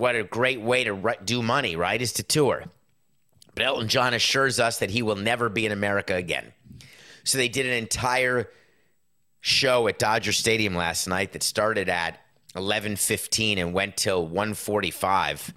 [0.00, 2.00] What a great way to do money, right?
[2.00, 2.64] Is to tour.
[3.54, 6.54] But Elton John assures us that he will never be in America again.
[7.22, 8.48] So they did an entire
[9.42, 12.18] show at Dodger Stadium last night that started at
[12.56, 15.52] 11:15 and went till 1:45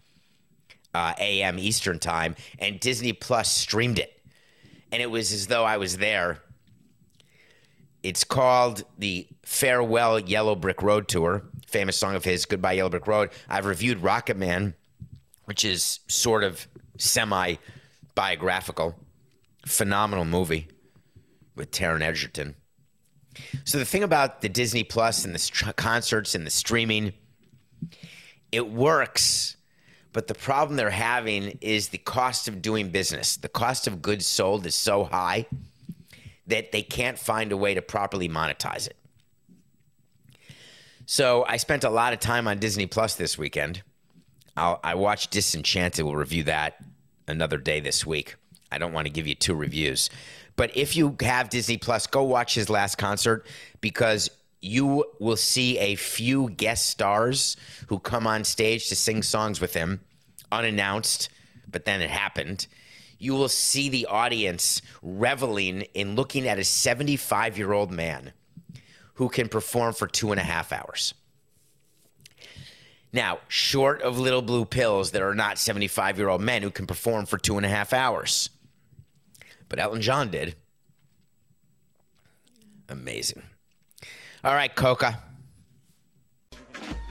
[0.93, 1.57] uh, a.m.
[1.57, 4.19] Eastern time, and Disney Plus streamed it,
[4.91, 6.42] and it was as though I was there.
[8.03, 13.07] It's called the Farewell Yellow Brick Road Tour, famous song of his, Goodbye Yellow Brick
[13.07, 13.29] Road.
[13.47, 14.73] I've reviewed Rocket Man,
[15.45, 17.55] which is sort of semi
[18.13, 18.95] biographical,
[19.65, 20.67] phenomenal movie
[21.55, 22.55] with Taron Egerton.
[23.63, 27.13] So the thing about the Disney Plus and the st- concerts and the streaming,
[28.51, 29.55] it works,
[30.11, 33.37] but the problem they're having is the cost of doing business.
[33.37, 35.47] The cost of goods sold is so high
[36.47, 38.97] that they can't find a way to properly monetize it.
[41.05, 43.83] So I spent a lot of time on Disney Plus this weekend.
[44.55, 46.05] I'll, I watched Disenchanted.
[46.05, 46.77] We'll review that
[47.27, 48.35] another day this week.
[48.71, 50.09] I don't want to give you two reviews.
[50.55, 53.45] But if you have Disney Plus, go watch his last concert
[53.81, 54.29] because
[54.61, 59.73] you will see a few guest stars who come on stage to sing songs with
[59.73, 59.99] him
[60.51, 61.29] unannounced,
[61.69, 62.67] but then it happened.
[63.19, 68.33] You will see the audience reveling in looking at a 75 year old man
[69.15, 71.13] who can perform for two and a half hours.
[73.11, 76.87] Now, short of little blue pills, there are not 75 year old men who can
[76.87, 78.49] perform for two and a half hours.
[79.69, 80.55] But Elton John did.
[82.89, 83.43] Amazing.
[84.43, 85.19] All right, Coca.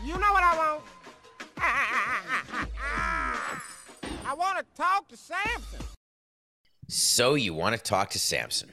[0.05, 0.83] You know what I want?
[4.27, 5.82] I want to talk to Samson.
[6.95, 8.69] So you want to talk to Samson.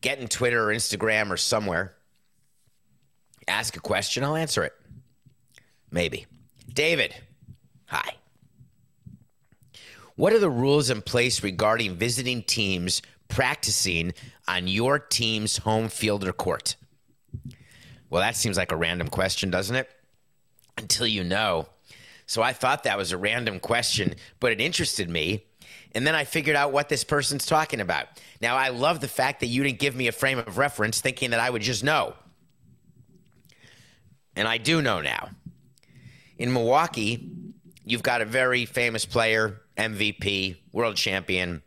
[0.00, 1.94] Get in Twitter or Instagram or somewhere.
[3.46, 4.72] Ask a question, I'll answer it.
[5.88, 6.26] Maybe.
[6.68, 7.14] David,
[7.86, 8.16] hi.
[10.16, 14.12] What are the rules in place regarding visiting teams practicing
[14.48, 16.74] on your team's home field or court?
[18.10, 19.88] Well, that seems like a random question, doesn't it?
[20.76, 21.68] Until you know.
[22.26, 25.44] So I thought that was a random question, but it interested me.
[25.94, 28.06] And then I figured out what this person's talking about.
[28.40, 31.30] Now, I love the fact that you didn't give me a frame of reference thinking
[31.30, 32.14] that I would just know.
[34.34, 35.30] And I do know now.
[36.38, 37.30] In Milwaukee,
[37.84, 41.62] you've got a very famous player, MVP, world champion,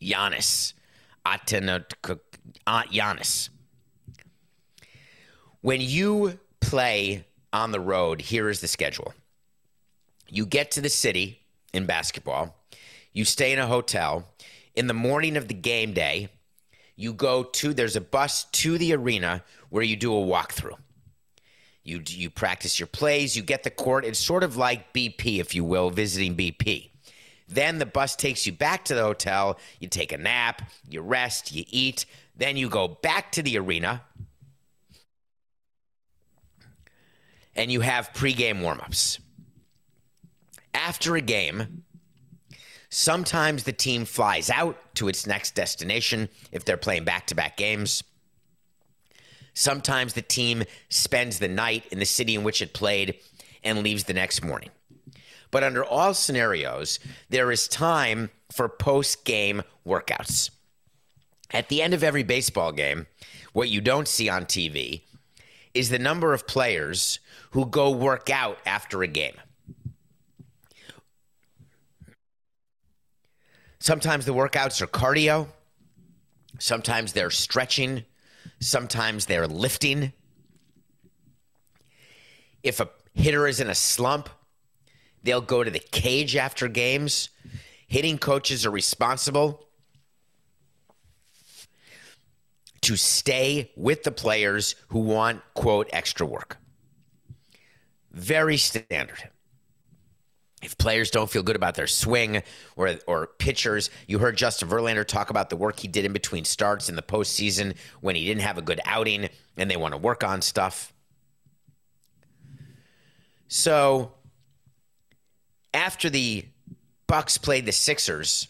[0.00, 0.72] Giannis.
[1.24, 2.20] Antetokounmpo.
[2.66, 3.48] Uh, Giannis.
[5.60, 9.14] When you play on the road, here is the schedule.
[10.28, 11.40] You get to the city
[11.72, 12.56] in basketball,
[13.12, 14.28] you stay in a hotel.
[14.74, 16.28] In the morning of the game day,
[16.96, 20.76] you go to, there's a bus to the arena where you do a walkthrough.
[21.84, 24.04] You, you practice your plays, you get the court.
[24.04, 26.90] It's sort of like BP, if you will, visiting BP.
[27.48, 29.58] Then the bus takes you back to the hotel.
[29.80, 32.06] You take a nap, you rest, you eat.
[32.36, 34.02] Then you go back to the arena
[37.54, 39.18] and you have pregame warmups.
[40.74, 41.84] After a game,
[42.92, 47.56] sometimes the team flies out to its next destination if they're playing back to back
[47.56, 48.04] games.
[49.54, 53.18] Sometimes the team spends the night in the city in which it played
[53.64, 54.68] and leaves the next morning.
[55.50, 56.98] But under all scenarios,
[57.30, 60.50] there is time for post game workouts.
[61.50, 63.06] At the end of every baseball game,
[63.54, 65.00] what you don't see on TV
[65.72, 67.20] is the number of players
[67.52, 69.36] who go work out after a game.
[73.82, 75.48] Sometimes the workouts are cardio,
[76.60, 78.04] sometimes they're stretching,
[78.60, 80.12] sometimes they're lifting.
[82.62, 84.28] If a hitter is in a slump,
[85.24, 87.30] they'll go to the cage after games.
[87.88, 89.66] Hitting coaches are responsible
[92.82, 96.58] to stay with the players who want, quote, extra work.
[98.12, 99.31] Very standard.
[100.62, 102.42] If players don't feel good about their swing
[102.76, 106.44] or, or pitchers, you heard Justin Verlander talk about the work he did in between
[106.44, 109.98] starts in the postseason when he didn't have a good outing and they want to
[109.98, 110.92] work on stuff.
[113.48, 114.12] So
[115.74, 116.46] after the
[117.06, 118.48] Bucks played the Sixers,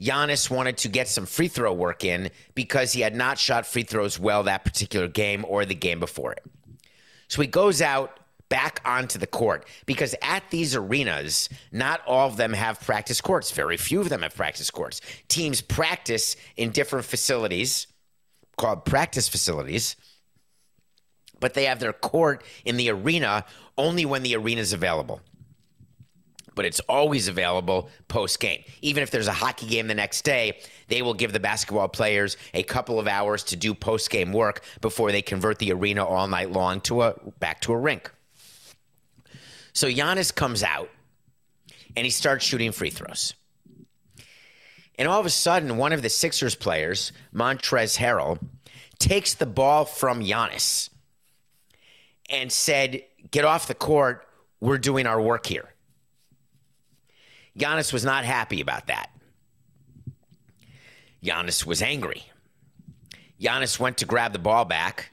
[0.00, 3.82] Giannis wanted to get some free throw work in because he had not shot free
[3.82, 6.44] throws well that particular game or the game before it.
[7.28, 8.18] So he goes out
[8.52, 13.50] back onto the court because at these arenas, not all of them have practice courts.
[13.50, 15.00] Very few of them have practice courts.
[15.28, 17.86] Teams practice in different facilities
[18.58, 19.96] called practice facilities,
[21.40, 23.46] but they have their court in the arena
[23.78, 25.22] only when the arena is available
[26.54, 28.62] but it's always available post game.
[28.82, 32.36] Even if there's a hockey game the next day, they will give the basketball players
[32.52, 36.28] a couple of hours to do post game work before they convert the arena all
[36.28, 38.12] night long to a back to a rink.
[39.72, 40.90] So Giannis comes out
[41.96, 43.34] and he starts shooting free throws.
[44.98, 48.38] And all of a sudden, one of the Sixers players, Montrezl Harrell,
[48.98, 50.90] takes the ball from Giannis
[52.30, 54.28] and said, Get off the court.
[54.60, 55.72] We're doing our work here.
[57.58, 59.10] Giannis was not happy about that.
[61.22, 62.24] Giannis was angry.
[63.40, 65.11] Giannis went to grab the ball back.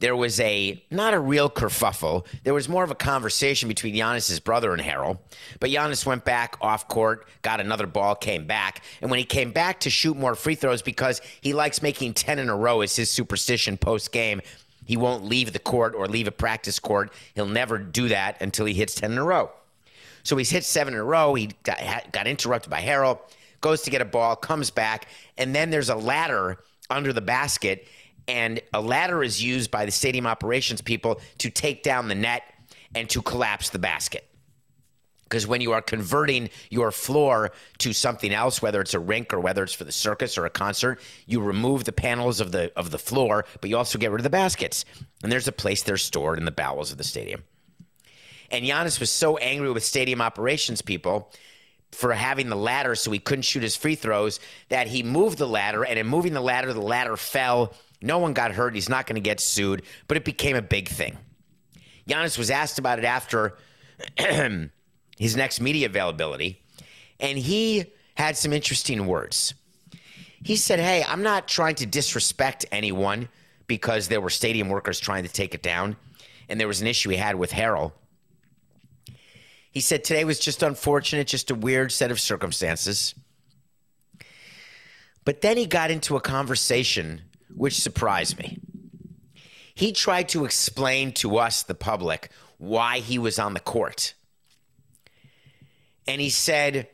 [0.00, 2.26] There was a not a real kerfuffle.
[2.42, 5.18] There was more of a conversation between Giannis's brother and Harrell.
[5.60, 9.52] But Giannis went back off court, got another ball, came back, and when he came
[9.52, 12.96] back to shoot more free throws because he likes making ten in a row is
[12.96, 14.40] his superstition post game.
[14.86, 17.12] He won't leave the court or leave a practice court.
[17.34, 19.50] He'll never do that until he hits ten in a row.
[20.22, 21.34] So he's hit seven in a row.
[21.34, 23.20] He got, got interrupted by Harrell,
[23.60, 27.86] goes to get a ball, comes back, and then there's a ladder under the basket.
[28.30, 32.44] And a ladder is used by the stadium operations people to take down the net
[32.94, 34.24] and to collapse the basket.
[35.24, 39.40] Because when you are converting your floor to something else, whether it's a rink or
[39.40, 42.92] whether it's for the circus or a concert, you remove the panels of the of
[42.92, 44.84] the floor, but you also get rid of the baskets.
[45.24, 47.42] And there's a place they're stored in the bowels of the stadium.
[48.52, 51.32] And Giannis was so angry with stadium operations people
[51.90, 55.48] for having the ladder so he couldn't shoot his free throws that he moved the
[55.48, 55.84] ladder.
[55.84, 57.74] And in moving the ladder, the ladder fell.
[58.02, 58.74] No one got hurt.
[58.74, 61.18] He's not going to get sued, but it became a big thing.
[62.08, 63.56] Giannis was asked about it after
[65.18, 66.62] his next media availability,
[67.18, 67.84] and he
[68.14, 69.54] had some interesting words.
[70.42, 73.28] He said, Hey, I'm not trying to disrespect anyone
[73.66, 75.96] because there were stadium workers trying to take it down,
[76.48, 77.92] and there was an issue he had with Harrell.
[79.70, 83.14] He said today was just unfortunate, just a weird set of circumstances.
[85.24, 87.20] But then he got into a conversation
[87.54, 88.58] which surprised me.
[89.74, 94.14] He tried to explain to us, the public, why he was on the court.
[96.06, 96.88] And he said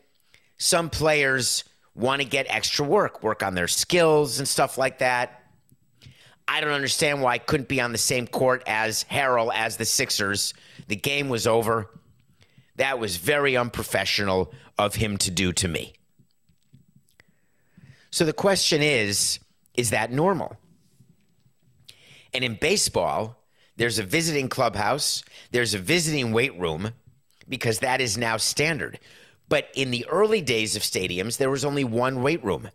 [0.58, 5.42] some players want to get extra work, work on their skills and stuff like that.
[6.48, 9.84] I don't understand why I couldn't be on the same court as Harrell as the
[9.84, 10.54] Sixers.
[10.86, 11.90] The game was over.
[12.76, 15.94] That was very unprofessional of him to do to me.
[18.10, 19.40] So the question is
[19.76, 20.56] is that normal?
[22.32, 23.42] And in baseball,
[23.76, 26.92] there's a visiting clubhouse, there's a visiting weight room,
[27.48, 28.98] because that is now standard.
[29.48, 32.70] But in the early days of stadiums, there was only one weight room.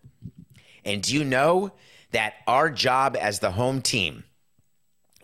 [0.86, 1.74] And do you know
[2.12, 4.24] that our job as the home team,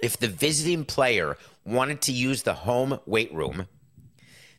[0.02, 3.68] if the visiting player wanted to use the home weight room,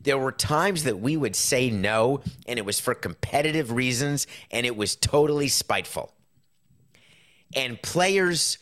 [0.00, 4.64] there were times that we would say no, and it was for competitive reasons, and
[4.64, 6.12] it was totally spiteful.
[7.55, 8.59] And players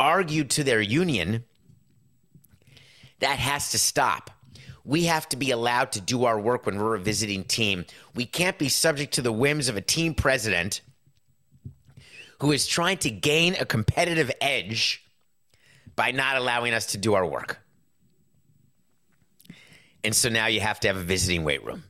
[0.00, 1.44] argued to their union
[3.20, 4.30] that has to stop.
[4.84, 7.86] We have to be allowed to do our work when we're a visiting team.
[8.14, 10.82] We can't be subject to the whims of a team president
[12.40, 15.02] who is trying to gain a competitive edge
[15.96, 17.60] by not allowing us to do our work.
[20.02, 21.84] And so now you have to have a visiting weight room.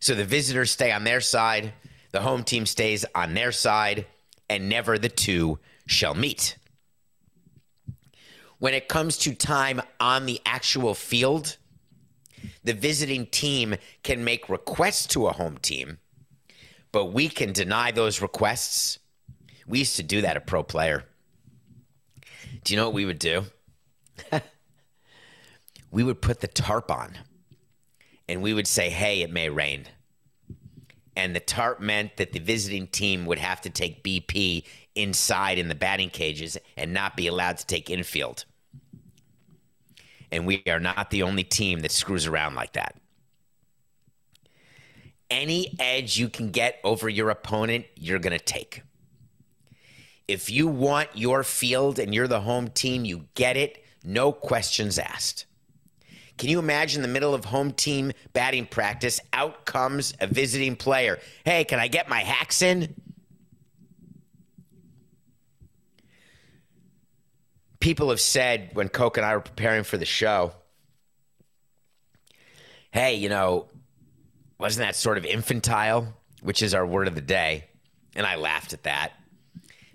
[0.00, 1.72] So the visitors stay on their side,
[2.12, 4.06] the home team stays on their side,
[4.48, 6.56] and never the two shall meet.
[8.58, 11.56] When it comes to time on the actual field,
[12.64, 15.98] the visiting team can make requests to a home team,
[16.92, 18.98] but we can deny those requests.
[19.66, 21.04] We used to do that at Pro Player.
[22.64, 23.44] Do you know what we would do?
[25.90, 27.18] we would put the tarp on
[28.28, 29.86] and we would say, hey, it may rain.
[31.18, 34.62] And the tarp meant that the visiting team would have to take BP
[34.94, 38.44] inside in the batting cages and not be allowed to take infield.
[40.30, 43.00] And we are not the only team that screws around like that.
[45.28, 48.82] Any edge you can get over your opponent, you're going to take.
[50.28, 55.00] If you want your field and you're the home team, you get it, no questions
[55.00, 55.46] asked.
[56.38, 59.20] Can you imagine the middle of home team batting practice?
[59.32, 61.18] Out comes a visiting player.
[61.44, 62.94] Hey, can I get my hacks in?
[67.80, 70.52] People have said when Coke and I were preparing for the show,
[72.92, 73.66] hey, you know,
[74.58, 77.64] wasn't that sort of infantile, which is our word of the day?
[78.14, 79.12] And I laughed at that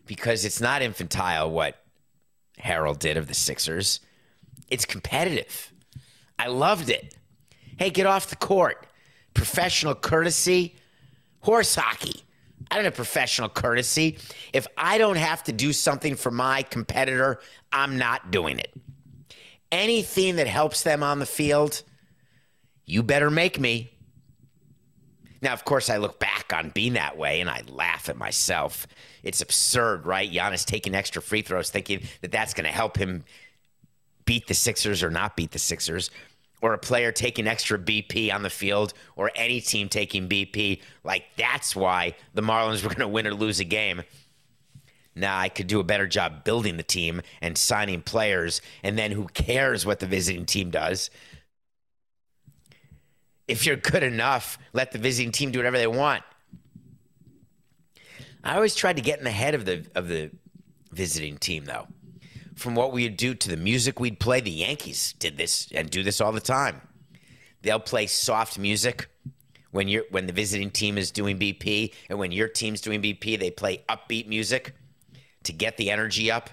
[0.06, 1.82] because it's not infantile what
[2.60, 4.00] Harrell did of the Sixers.
[4.70, 5.73] It's competitive.
[6.38, 7.16] I loved it.
[7.78, 8.88] Hey, get off the court.
[9.34, 10.76] Professional courtesy.
[11.40, 12.24] Horse hockey.
[12.72, 14.18] I don't have professional courtesy.
[14.52, 17.40] If I don't have to do something for my competitor,
[17.72, 18.74] I'm not doing it.
[19.72, 21.84] Anything that helps them on the field,
[22.86, 23.92] you better make me.
[25.42, 28.88] Now, of course, I look back on being that way and I laugh at myself.
[29.24, 30.32] It's absurd, right?
[30.32, 33.26] Giannis taking extra free throws, thinking that that's going to help him
[34.26, 36.10] beat the Sixers or not beat the Sixers,
[36.62, 40.82] or a player taking extra BP on the field, or any team taking BP.
[41.04, 44.04] Like, that's why the Marlins were going to win or lose a game.
[45.16, 49.12] Now, I could do a better job building the team and signing players, and then
[49.12, 51.10] who cares what the visiting team does?
[53.48, 56.24] If you're good enough, let the visiting team do whatever they want.
[58.44, 60.32] I always tried to get in the head of the of the
[60.92, 61.88] visiting team, though
[62.56, 64.42] from what we'd do to the music we'd play.
[64.42, 66.82] The Yankees did this and do this all the time.
[67.62, 69.08] They'll play soft music
[69.72, 73.40] when you're when the visiting team is doing BP, and when your team's doing BP,
[73.40, 74.76] they play upbeat music
[75.44, 76.50] to get the energy up.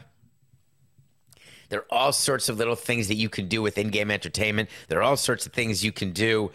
[1.68, 4.70] There are all sorts of little things that you can do with in-game entertainment.
[4.88, 6.50] There are all sorts of things you can do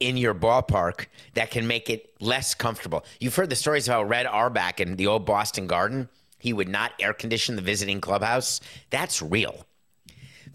[0.00, 3.04] in your ballpark that can make it less comfortable.
[3.20, 6.08] You've heard the stories about Red Auerbach in the old Boston Garden
[6.44, 8.60] he would not air condition the visiting clubhouse.
[8.90, 9.64] That's real.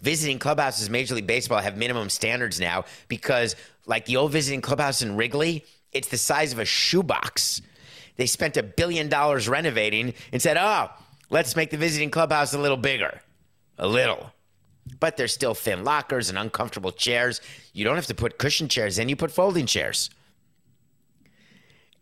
[0.00, 5.02] Visiting clubhouses, Major League Baseball, have minimum standards now because, like the old visiting clubhouse
[5.02, 7.60] in Wrigley, it's the size of a shoebox.
[8.14, 10.90] They spent a billion dollars renovating and said, oh,
[11.28, 13.20] let's make the visiting clubhouse a little bigger.
[13.76, 14.32] A little.
[15.00, 17.40] But there's still thin lockers and uncomfortable chairs.
[17.72, 20.08] You don't have to put cushion chairs in, you put folding chairs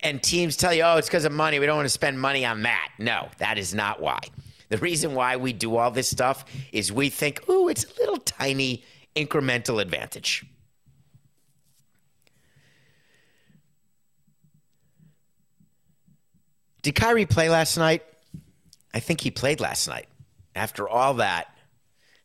[0.01, 1.59] and teams tell you, oh, it's because of money.
[1.59, 2.91] We don't want to spend money on that.
[2.99, 4.21] No, that is not why.
[4.69, 8.19] The reason why we do all this stuff is we think, oh, it's a little
[8.19, 8.85] tiny
[9.17, 10.45] incremental advantage.
[16.83, 18.03] Did Kyrie play last night?
[18.95, 20.09] I think he played last night.
[20.55, 21.49] After all that,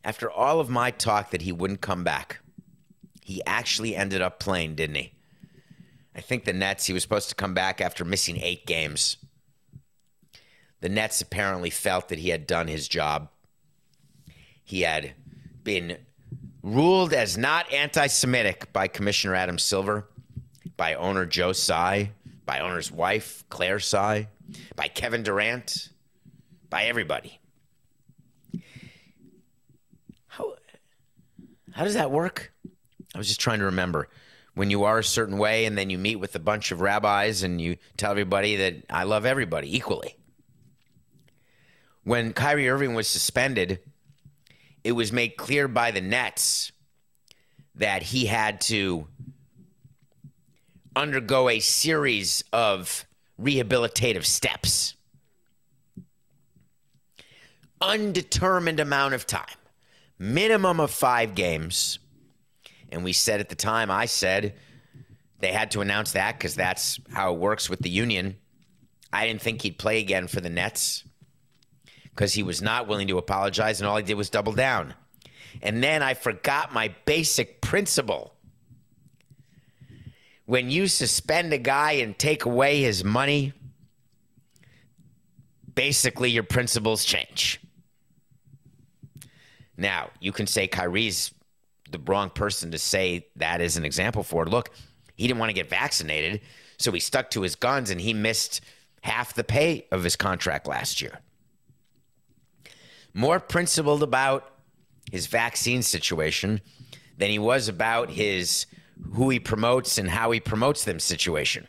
[0.04, 2.38] after all of my talk that he wouldn't come back,
[3.22, 5.13] he actually ended up playing, didn't he?
[6.14, 9.16] I think the Nets, he was supposed to come back after missing eight games.
[10.80, 13.30] The Nets apparently felt that he had done his job.
[14.62, 15.14] He had
[15.62, 15.98] been
[16.62, 20.08] ruled as not anti Semitic by Commissioner Adam Silver,
[20.76, 22.10] by owner Joe Tsai,
[22.46, 24.28] by owner's wife, Claire Tsai,
[24.76, 25.88] by Kevin Durant,
[26.70, 27.40] by everybody.
[30.28, 30.54] How,
[31.72, 32.52] how does that work?
[33.14, 34.08] I was just trying to remember.
[34.54, 37.42] When you are a certain way and then you meet with a bunch of rabbis
[37.42, 40.16] and you tell everybody that I love everybody equally.
[42.04, 43.80] When Kyrie Irving was suspended,
[44.84, 46.70] it was made clear by the Nets
[47.74, 49.08] that he had to
[50.94, 53.06] undergo a series of
[53.40, 54.94] rehabilitative steps.
[57.80, 59.58] Undetermined amount of time,
[60.18, 61.98] minimum of five games.
[62.94, 64.54] And we said at the time, I said
[65.40, 68.36] they had to announce that because that's how it works with the union.
[69.12, 71.02] I didn't think he'd play again for the Nets
[72.04, 74.94] because he was not willing to apologize, and all he did was double down.
[75.60, 78.32] And then I forgot my basic principle.
[80.46, 83.54] When you suspend a guy and take away his money,
[85.74, 87.60] basically your principles change.
[89.76, 91.32] Now, you can say Kyrie's
[91.94, 94.46] the wrong person to say that as an example for.
[94.46, 94.70] Look,
[95.16, 96.40] he didn't want to get vaccinated,
[96.76, 98.60] so he stuck to his guns and he missed
[99.02, 101.20] half the pay of his contract last year
[103.14, 104.50] more principled about
[105.10, 106.60] his vaccine situation
[107.16, 108.66] than he was about his
[109.12, 111.68] who he promotes and how he promotes them situation.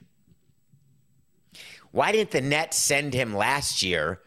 [1.91, 4.21] Why didn't the Nets send him last year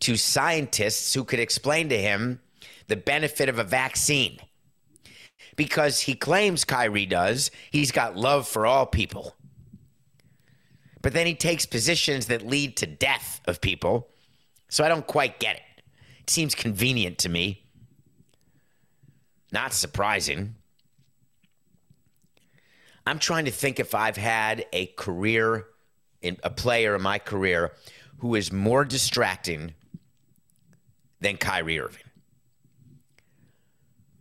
[0.00, 2.40] to scientists who could explain to him
[2.86, 4.38] the benefit of a vaccine?
[5.58, 9.34] Because he claims Kyrie does, he's got love for all people.
[11.02, 14.08] But then he takes positions that lead to death of people.
[14.68, 15.82] So I don't quite get it
[16.20, 17.64] It seems convenient to me.
[19.50, 20.54] Not surprising.
[23.04, 25.66] I'm trying to think if I've had a career,
[26.22, 27.72] in, a player in my career
[28.18, 29.74] who is more distracting
[31.20, 32.04] than Kyrie Irving.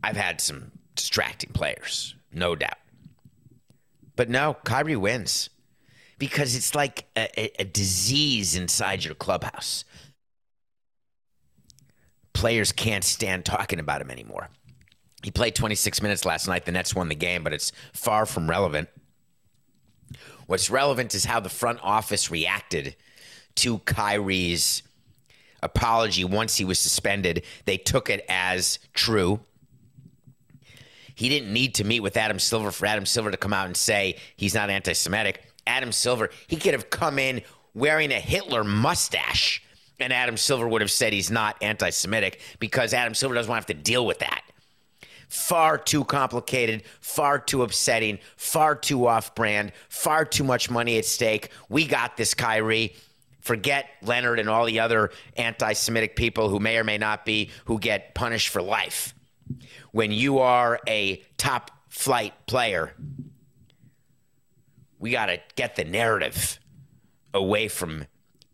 [0.01, 2.77] I've had some distracting players, no doubt.
[4.15, 5.49] But no, Kyrie wins
[6.19, 9.85] because it's like a, a, a disease inside your clubhouse
[12.37, 14.47] players can't stand talking about him anymore.
[15.23, 16.65] He played 26 minutes last night.
[16.65, 18.89] The Nets won the game, but it's far from relevant.
[20.45, 22.95] What's relevant is how the front office reacted
[23.55, 24.83] to Kyrie's
[25.63, 27.43] apology once he was suspended.
[27.65, 29.39] They took it as true.
[31.17, 33.75] He didn't need to meet with Adam Silver for Adam Silver to come out and
[33.75, 35.43] say he's not anti Semitic.
[35.65, 37.41] Adam Silver, he could have come in
[37.73, 39.63] wearing a Hitler mustache
[39.99, 43.65] and Adam Silver would have said he's not anti Semitic because Adam Silver doesn't want
[43.65, 44.43] to have to deal with that.
[45.27, 51.05] Far too complicated, far too upsetting, far too off brand, far too much money at
[51.05, 51.49] stake.
[51.67, 52.95] We got this, Kyrie.
[53.39, 57.49] Forget Leonard and all the other anti Semitic people who may or may not be,
[57.65, 59.15] who get punished for life.
[59.91, 62.93] When you are a top flight player,
[64.99, 66.59] we got to get the narrative
[67.33, 68.05] away from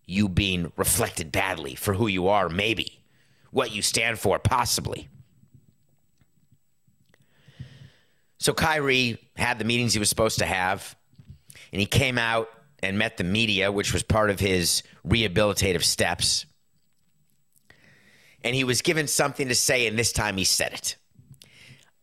[0.05, 3.03] you being reflected badly for who you are, maybe,
[3.51, 5.07] what you stand for, possibly.
[8.37, 10.97] So Kyrie had the meetings he was supposed to have,
[11.71, 12.49] and he came out
[12.81, 16.45] and met the media, which was part of his rehabilitative steps.
[18.43, 20.97] And he was given something to say, and this time he said it.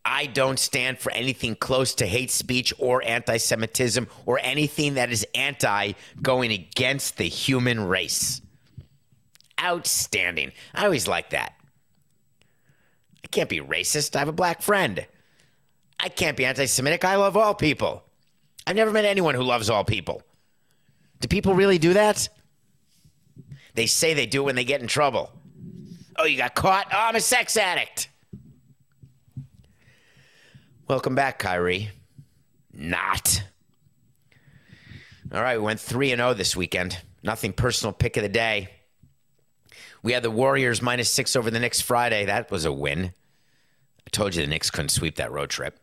[0.03, 5.11] I don't stand for anything close to hate speech or anti Semitism or anything that
[5.11, 8.41] is anti going against the human race.
[9.61, 10.51] Outstanding.
[10.73, 11.53] I always like that.
[13.23, 14.15] I can't be racist.
[14.15, 15.05] I have a black friend.
[15.99, 17.05] I can't be anti Semitic.
[17.05, 18.03] I love all people.
[18.65, 20.23] I've never met anyone who loves all people.
[21.19, 22.27] Do people really do that?
[23.75, 25.31] They say they do when they get in trouble.
[26.17, 26.87] Oh, you got caught?
[26.91, 28.09] Oh, I'm a sex addict.
[30.91, 31.89] Welcome back, Kyrie.
[32.73, 33.43] Not.
[35.33, 36.97] All right, we went 3 and 0 this weekend.
[37.23, 38.67] Nothing personal pick of the day.
[40.03, 42.25] We had the Warriors minus 6 over the Knicks Friday.
[42.25, 43.13] That was a win.
[44.05, 45.79] I told you the Knicks couldn't sweep that road trip.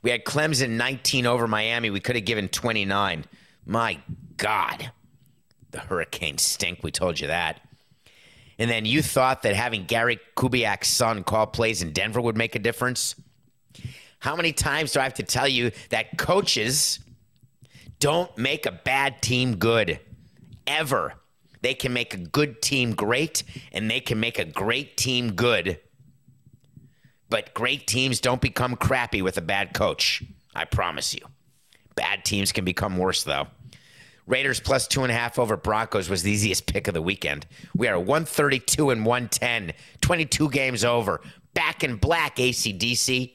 [0.00, 1.90] We had Clemson 19 over Miami.
[1.90, 3.26] We could have given 29.
[3.66, 4.00] My
[4.38, 4.90] God.
[5.70, 6.82] the Hurricanes stink.
[6.82, 7.60] We told you that.
[8.58, 12.54] And then you thought that having Gary Kubiak's son call plays in Denver would make
[12.54, 13.16] a difference.
[14.18, 17.00] How many times do I have to tell you that coaches
[17.98, 20.00] don't make a bad team good?
[20.66, 21.14] Ever.
[21.62, 23.42] They can make a good team great,
[23.72, 25.80] and they can make a great team good.
[27.28, 30.22] But great teams don't become crappy with a bad coach.
[30.54, 31.22] I promise you.
[31.94, 33.48] Bad teams can become worse, though.
[34.26, 37.46] Raiders plus two and a half over Broncos was the easiest pick of the weekend.
[37.76, 41.20] We are 132 and 110, 22 games over.
[41.54, 43.32] Back in black, ACDC.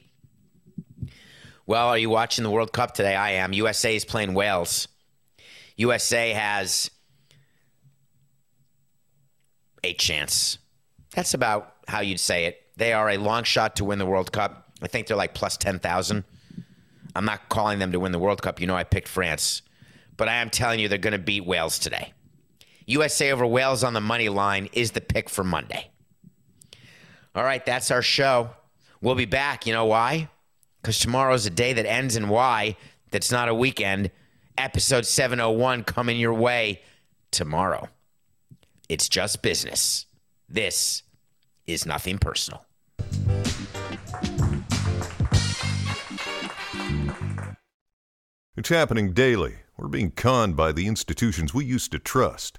[1.72, 3.16] Well, are you watching the World Cup today?
[3.16, 3.54] I am.
[3.54, 4.88] USA is playing Wales.
[5.78, 6.90] USA has
[9.82, 10.58] a chance.
[11.14, 12.60] That's about how you'd say it.
[12.76, 14.70] They are a long shot to win the World Cup.
[14.82, 16.24] I think they're like plus 10,000.
[17.16, 18.60] I'm not calling them to win the World Cup.
[18.60, 19.62] You know, I picked France.
[20.18, 22.12] But I am telling you, they're going to beat Wales today.
[22.84, 25.90] USA over Wales on the money line is the pick for Monday.
[27.34, 28.50] All right, that's our show.
[29.00, 29.66] We'll be back.
[29.66, 30.28] You know why?
[30.82, 32.76] Because tomorrow's a day that ends in Y
[33.12, 34.10] that's not a weekend.
[34.58, 36.82] Episode 701 coming your way
[37.30, 37.88] tomorrow.
[38.88, 40.06] It's just business.
[40.48, 41.04] This
[41.68, 42.64] is nothing personal.
[48.56, 49.58] It's happening daily.
[49.78, 52.58] We're being conned by the institutions we used to trust.